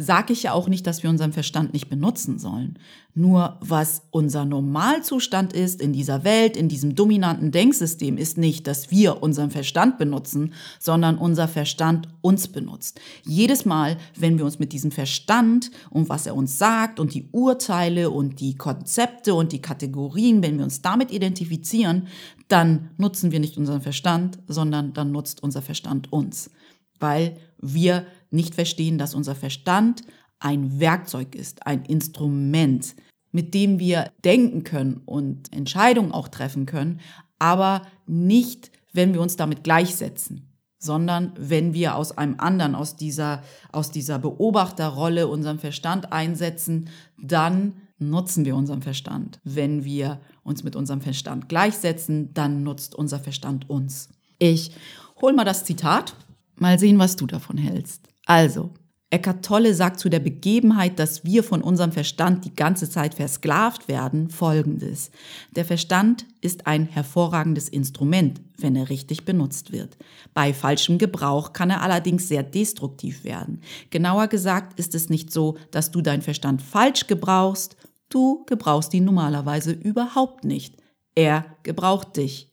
sage 0.00 0.32
ich 0.32 0.44
ja 0.44 0.52
auch 0.52 0.68
nicht, 0.68 0.86
dass 0.86 1.02
wir 1.02 1.10
unseren 1.10 1.32
Verstand 1.32 1.72
nicht 1.72 1.88
benutzen 1.88 2.38
sollen. 2.38 2.78
Nur 3.14 3.58
was 3.60 4.02
unser 4.10 4.44
Normalzustand 4.44 5.52
ist 5.52 5.80
in 5.80 5.92
dieser 5.92 6.24
Welt, 6.24 6.56
in 6.56 6.68
diesem 6.68 6.94
dominanten 6.94 7.50
Denksystem, 7.50 8.16
ist 8.16 8.38
nicht, 8.38 8.66
dass 8.66 8.90
wir 8.90 9.22
unseren 9.22 9.50
Verstand 9.50 9.98
benutzen, 9.98 10.54
sondern 10.78 11.18
unser 11.18 11.48
Verstand 11.48 12.08
uns 12.20 12.48
benutzt. 12.48 13.00
Jedes 13.24 13.64
Mal, 13.64 13.98
wenn 14.16 14.38
wir 14.38 14.44
uns 14.44 14.58
mit 14.58 14.72
diesem 14.72 14.90
Verstand 14.90 15.70
und 15.90 16.08
was 16.08 16.26
er 16.26 16.36
uns 16.36 16.58
sagt 16.58 17.00
und 17.00 17.14
die 17.14 17.28
Urteile 17.32 18.10
und 18.10 18.40
die 18.40 18.56
Konzepte 18.56 19.34
und 19.34 19.52
die 19.52 19.62
Kategorien, 19.62 20.42
wenn 20.42 20.56
wir 20.56 20.64
uns 20.64 20.82
damit 20.82 21.10
identifizieren, 21.10 22.06
dann 22.48 22.90
nutzen 22.96 23.32
wir 23.32 23.40
nicht 23.40 23.58
unseren 23.58 23.82
Verstand, 23.82 24.38
sondern 24.46 24.92
dann 24.92 25.12
nutzt 25.12 25.42
unser 25.42 25.62
Verstand 25.62 26.12
uns, 26.12 26.50
weil 26.98 27.36
wir 27.60 28.06
nicht 28.30 28.54
verstehen, 28.54 28.98
dass 28.98 29.14
unser 29.14 29.34
Verstand 29.34 30.02
ein 30.38 30.80
Werkzeug 30.80 31.34
ist, 31.34 31.66
ein 31.66 31.84
Instrument, 31.84 32.94
mit 33.32 33.54
dem 33.54 33.78
wir 33.78 34.10
denken 34.24 34.64
können 34.64 35.02
und 35.04 35.52
Entscheidungen 35.52 36.12
auch 36.12 36.28
treffen 36.28 36.66
können, 36.66 37.00
aber 37.38 37.82
nicht, 38.06 38.70
wenn 38.92 39.14
wir 39.14 39.20
uns 39.20 39.36
damit 39.36 39.62
gleichsetzen, 39.64 40.50
sondern 40.78 41.32
wenn 41.38 41.74
wir 41.74 41.94
aus 41.94 42.16
einem 42.16 42.36
anderen, 42.38 42.74
aus 42.74 42.96
dieser, 42.96 43.42
aus 43.70 43.90
dieser 43.90 44.18
Beobachterrolle 44.18 45.28
unseren 45.28 45.58
Verstand 45.58 46.12
einsetzen, 46.12 46.88
dann 47.18 47.74
nutzen 47.98 48.46
wir 48.46 48.56
unseren 48.56 48.82
Verstand. 48.82 49.40
Wenn 49.44 49.84
wir 49.84 50.20
uns 50.42 50.64
mit 50.64 50.74
unserem 50.74 51.02
Verstand 51.02 51.48
gleichsetzen, 51.48 52.32
dann 52.32 52.62
nutzt 52.62 52.94
unser 52.94 53.20
Verstand 53.20 53.68
uns. 53.68 54.08
Ich 54.38 54.72
hol 55.20 55.34
mal 55.34 55.44
das 55.44 55.64
Zitat, 55.64 56.14
mal 56.56 56.78
sehen, 56.78 56.98
was 56.98 57.16
du 57.16 57.26
davon 57.26 57.58
hältst. 57.58 58.08
Also, 58.30 58.70
Eckart 59.10 59.44
Tolle 59.44 59.74
sagt 59.74 59.98
zu 59.98 60.08
der 60.08 60.20
Begebenheit, 60.20 61.00
dass 61.00 61.24
wir 61.24 61.42
von 61.42 61.62
unserem 61.62 61.90
Verstand 61.90 62.44
die 62.44 62.54
ganze 62.54 62.88
Zeit 62.88 63.14
versklavt 63.14 63.88
werden, 63.88 64.30
folgendes. 64.30 65.10
Der 65.56 65.64
Verstand 65.64 66.26
ist 66.40 66.68
ein 66.68 66.86
hervorragendes 66.86 67.68
Instrument, 67.68 68.40
wenn 68.56 68.76
er 68.76 68.88
richtig 68.88 69.24
benutzt 69.24 69.72
wird. 69.72 69.96
Bei 70.32 70.54
falschem 70.54 70.96
Gebrauch 70.96 71.52
kann 71.52 71.70
er 71.70 71.82
allerdings 71.82 72.28
sehr 72.28 72.44
destruktiv 72.44 73.24
werden. 73.24 73.62
Genauer 73.90 74.28
gesagt 74.28 74.78
ist 74.78 74.94
es 74.94 75.10
nicht 75.10 75.32
so, 75.32 75.56
dass 75.72 75.90
du 75.90 76.00
deinen 76.00 76.22
Verstand 76.22 76.62
falsch 76.62 77.08
gebrauchst, 77.08 77.76
du 78.10 78.44
gebrauchst 78.44 78.94
ihn 78.94 79.06
normalerweise 79.06 79.72
überhaupt 79.72 80.44
nicht. 80.44 80.76
Er 81.16 81.56
gebraucht 81.64 82.16
dich. 82.16 82.48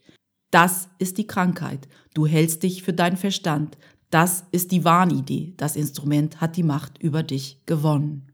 Das 0.49 0.89
ist 0.97 1.19
die 1.19 1.27
Krankheit. 1.27 1.87
Du 2.15 2.25
hältst 2.25 2.63
dich 2.63 2.81
für 2.81 2.93
deinen 2.93 3.17
Verstand. 3.17 3.77
Das 4.09 4.45
ist 4.51 4.71
die 4.71 4.85
Wahnidee. 4.85 5.53
Das 5.57 5.75
Instrument 5.75 6.39
hat 6.39 6.55
die 6.55 6.63
Macht 6.63 7.01
über 7.01 7.23
dich 7.23 7.61
gewonnen. 7.65 8.31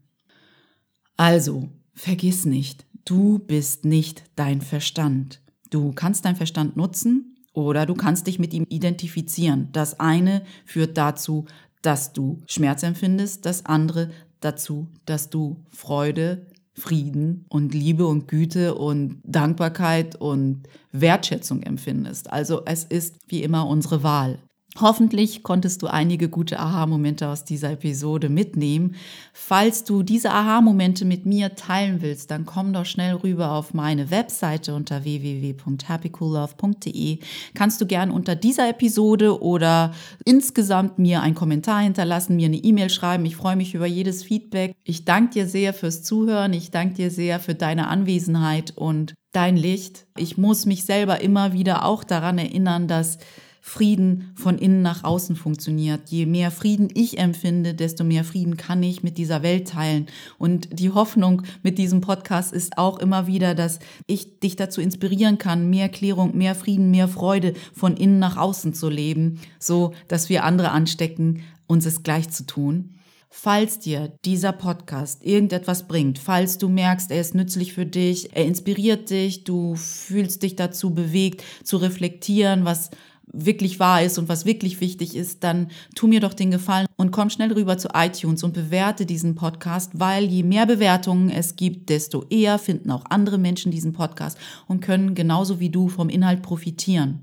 Also, 1.16 1.68
vergiss 1.94 2.44
nicht, 2.44 2.86
du 3.04 3.38
bist 3.38 3.84
nicht 3.84 4.24
dein 4.36 4.60
Verstand. 4.60 5.40
Du 5.70 5.92
kannst 5.92 6.24
deinen 6.24 6.36
Verstand 6.36 6.76
nutzen 6.76 7.36
oder 7.52 7.86
du 7.86 7.94
kannst 7.94 8.26
dich 8.26 8.38
mit 8.38 8.52
ihm 8.52 8.66
identifizieren. 8.68 9.68
Das 9.72 9.98
eine 10.00 10.42
führt 10.64 10.96
dazu, 10.96 11.46
dass 11.82 12.12
du 12.12 12.40
Schmerz 12.46 12.82
empfindest, 12.82 13.46
das 13.46 13.66
andere 13.66 14.10
dazu, 14.40 14.88
dass 15.06 15.30
du 15.30 15.64
Freude, 15.70 16.46
Frieden 16.72 17.44
und 17.48 17.72
Liebe 17.72 18.06
und 18.06 18.26
Güte 18.26 18.74
und 18.74 19.20
Dankbarkeit 19.22 20.16
und 20.16 20.64
Wertschätzung 20.90 21.62
empfindest. 21.62 22.32
Also 22.32 22.62
es 22.64 22.84
ist 22.84 23.16
wie 23.28 23.42
immer 23.42 23.66
unsere 23.68 24.02
Wahl. 24.02 24.38
Hoffentlich 24.80 25.44
konntest 25.44 25.82
du 25.82 25.86
einige 25.86 26.28
gute 26.28 26.58
Aha-Momente 26.58 27.28
aus 27.28 27.44
dieser 27.44 27.70
Episode 27.70 28.28
mitnehmen. 28.28 28.96
Falls 29.32 29.84
du 29.84 30.02
diese 30.02 30.32
Aha-Momente 30.32 31.04
mit 31.04 31.26
mir 31.26 31.54
teilen 31.54 32.02
willst, 32.02 32.32
dann 32.32 32.44
komm 32.44 32.72
doch 32.72 32.84
schnell 32.84 33.14
rüber 33.14 33.52
auf 33.52 33.72
meine 33.72 34.10
Webseite 34.10 34.74
unter 34.74 35.04
www.happycoollove.de. 35.04 37.20
Kannst 37.54 37.80
du 37.80 37.86
gern 37.86 38.10
unter 38.10 38.34
dieser 38.34 38.68
Episode 38.68 39.40
oder 39.40 39.94
insgesamt 40.24 40.98
mir 40.98 41.22
einen 41.22 41.36
Kommentar 41.36 41.82
hinterlassen, 41.82 42.34
mir 42.34 42.46
eine 42.46 42.56
E-Mail 42.56 42.90
schreiben. 42.90 43.24
Ich 43.26 43.36
freue 43.36 43.54
mich 43.54 43.74
über 43.74 43.86
jedes 43.86 44.24
Feedback. 44.24 44.74
Ich 44.82 45.04
danke 45.04 45.34
dir 45.34 45.46
sehr 45.46 45.72
fürs 45.72 46.02
Zuhören. 46.02 46.52
Ich 46.52 46.72
danke 46.72 46.94
dir 46.94 47.12
sehr 47.12 47.38
für 47.38 47.54
deine 47.54 47.86
Anwesenheit 47.86 48.76
und 48.76 49.14
dein 49.30 49.56
Licht. 49.56 50.08
Ich 50.16 50.36
muss 50.36 50.66
mich 50.66 50.84
selber 50.84 51.20
immer 51.20 51.52
wieder 51.52 51.84
auch 51.84 52.02
daran 52.02 52.38
erinnern, 52.38 52.88
dass 52.88 53.18
Frieden 53.66 54.30
von 54.34 54.58
innen 54.58 54.82
nach 54.82 55.04
außen 55.04 55.36
funktioniert. 55.36 56.10
Je 56.10 56.26
mehr 56.26 56.50
Frieden 56.50 56.90
ich 56.92 57.16
empfinde, 57.18 57.72
desto 57.72 58.04
mehr 58.04 58.22
Frieden 58.22 58.58
kann 58.58 58.82
ich 58.82 59.02
mit 59.02 59.16
dieser 59.16 59.42
Welt 59.42 59.68
teilen. 59.68 60.06
Und 60.36 60.78
die 60.78 60.90
Hoffnung 60.90 61.42
mit 61.62 61.78
diesem 61.78 62.02
Podcast 62.02 62.52
ist 62.52 62.76
auch 62.76 62.98
immer 62.98 63.26
wieder, 63.26 63.54
dass 63.54 63.78
ich 64.06 64.38
dich 64.38 64.56
dazu 64.56 64.82
inspirieren 64.82 65.38
kann, 65.38 65.70
mehr 65.70 65.88
Klärung, 65.88 66.36
mehr 66.36 66.54
Frieden, 66.54 66.90
mehr 66.90 67.08
Freude 67.08 67.54
von 67.72 67.96
innen 67.96 68.18
nach 68.18 68.36
außen 68.36 68.74
zu 68.74 68.90
leben, 68.90 69.40
so 69.58 69.94
dass 70.08 70.28
wir 70.28 70.44
andere 70.44 70.70
anstecken, 70.70 71.42
uns 71.66 71.86
es 71.86 72.02
gleich 72.02 72.28
zu 72.28 72.44
tun. 72.44 72.90
Falls 73.30 73.78
dir 73.78 74.12
dieser 74.26 74.52
Podcast 74.52 75.24
irgendetwas 75.24 75.88
bringt, 75.88 76.18
falls 76.18 76.58
du 76.58 76.68
merkst, 76.68 77.10
er 77.10 77.20
ist 77.20 77.34
nützlich 77.34 77.72
für 77.72 77.86
dich, 77.86 78.36
er 78.36 78.44
inspiriert 78.44 79.08
dich, 79.08 79.42
du 79.42 79.74
fühlst 79.74 80.42
dich 80.42 80.54
dazu 80.54 80.94
bewegt, 80.94 81.42
zu 81.64 81.78
reflektieren, 81.78 82.64
was 82.66 82.90
wirklich 83.32 83.80
wahr 83.80 84.02
ist 84.02 84.18
und 84.18 84.28
was 84.28 84.44
wirklich 84.44 84.80
wichtig 84.80 85.16
ist, 85.16 85.44
dann 85.44 85.68
tu 85.94 86.06
mir 86.06 86.20
doch 86.20 86.34
den 86.34 86.50
Gefallen 86.50 86.86
und 86.96 87.10
komm 87.10 87.30
schnell 87.30 87.52
rüber 87.52 87.78
zu 87.78 87.88
iTunes 87.94 88.42
und 88.42 88.54
bewerte 88.54 89.06
diesen 89.06 89.34
Podcast, 89.34 89.92
weil 89.94 90.24
je 90.24 90.42
mehr 90.42 90.66
Bewertungen 90.66 91.30
es 91.30 91.56
gibt, 91.56 91.90
desto 91.90 92.24
eher 92.30 92.58
finden 92.58 92.90
auch 92.90 93.04
andere 93.08 93.38
Menschen 93.38 93.72
diesen 93.72 93.92
Podcast 93.92 94.38
und 94.68 94.80
können 94.80 95.14
genauso 95.14 95.60
wie 95.60 95.70
du 95.70 95.88
vom 95.88 96.08
Inhalt 96.08 96.42
profitieren. 96.42 97.22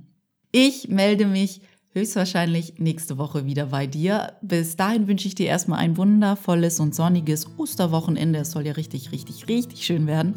Ich 0.51 0.89
melde 0.89 1.25
mich 1.25 1.61
höchstwahrscheinlich 1.93 2.75
nächste 2.77 3.17
Woche 3.17 3.45
wieder 3.45 3.67
bei 3.67 3.87
dir. 3.87 4.33
Bis 4.41 4.75
dahin 4.75 5.07
wünsche 5.07 5.27
ich 5.27 5.35
dir 5.35 5.47
erstmal 5.47 5.79
ein 5.79 5.97
wundervolles 5.97 6.79
und 6.79 6.95
sonniges 6.95 7.47
Osterwochenende. 7.57 8.39
Es 8.39 8.51
soll 8.51 8.65
ja 8.65 8.73
richtig, 8.73 9.11
richtig, 9.11 9.47
richtig 9.47 9.85
schön 9.85 10.07
werden. 10.07 10.35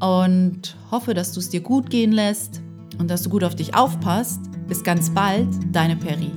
Und 0.00 0.76
hoffe, 0.90 1.14
dass 1.14 1.32
du 1.32 1.40
es 1.40 1.50
dir 1.50 1.60
gut 1.60 1.90
gehen 1.90 2.12
lässt 2.12 2.60
und 2.98 3.10
dass 3.10 3.22
du 3.22 3.30
gut 3.30 3.44
auf 3.44 3.54
dich 3.54 3.74
aufpasst. 3.74 4.40
Bis 4.66 4.82
ganz 4.82 5.10
bald, 5.10 5.48
deine 5.72 5.96
Peri. 5.96 6.30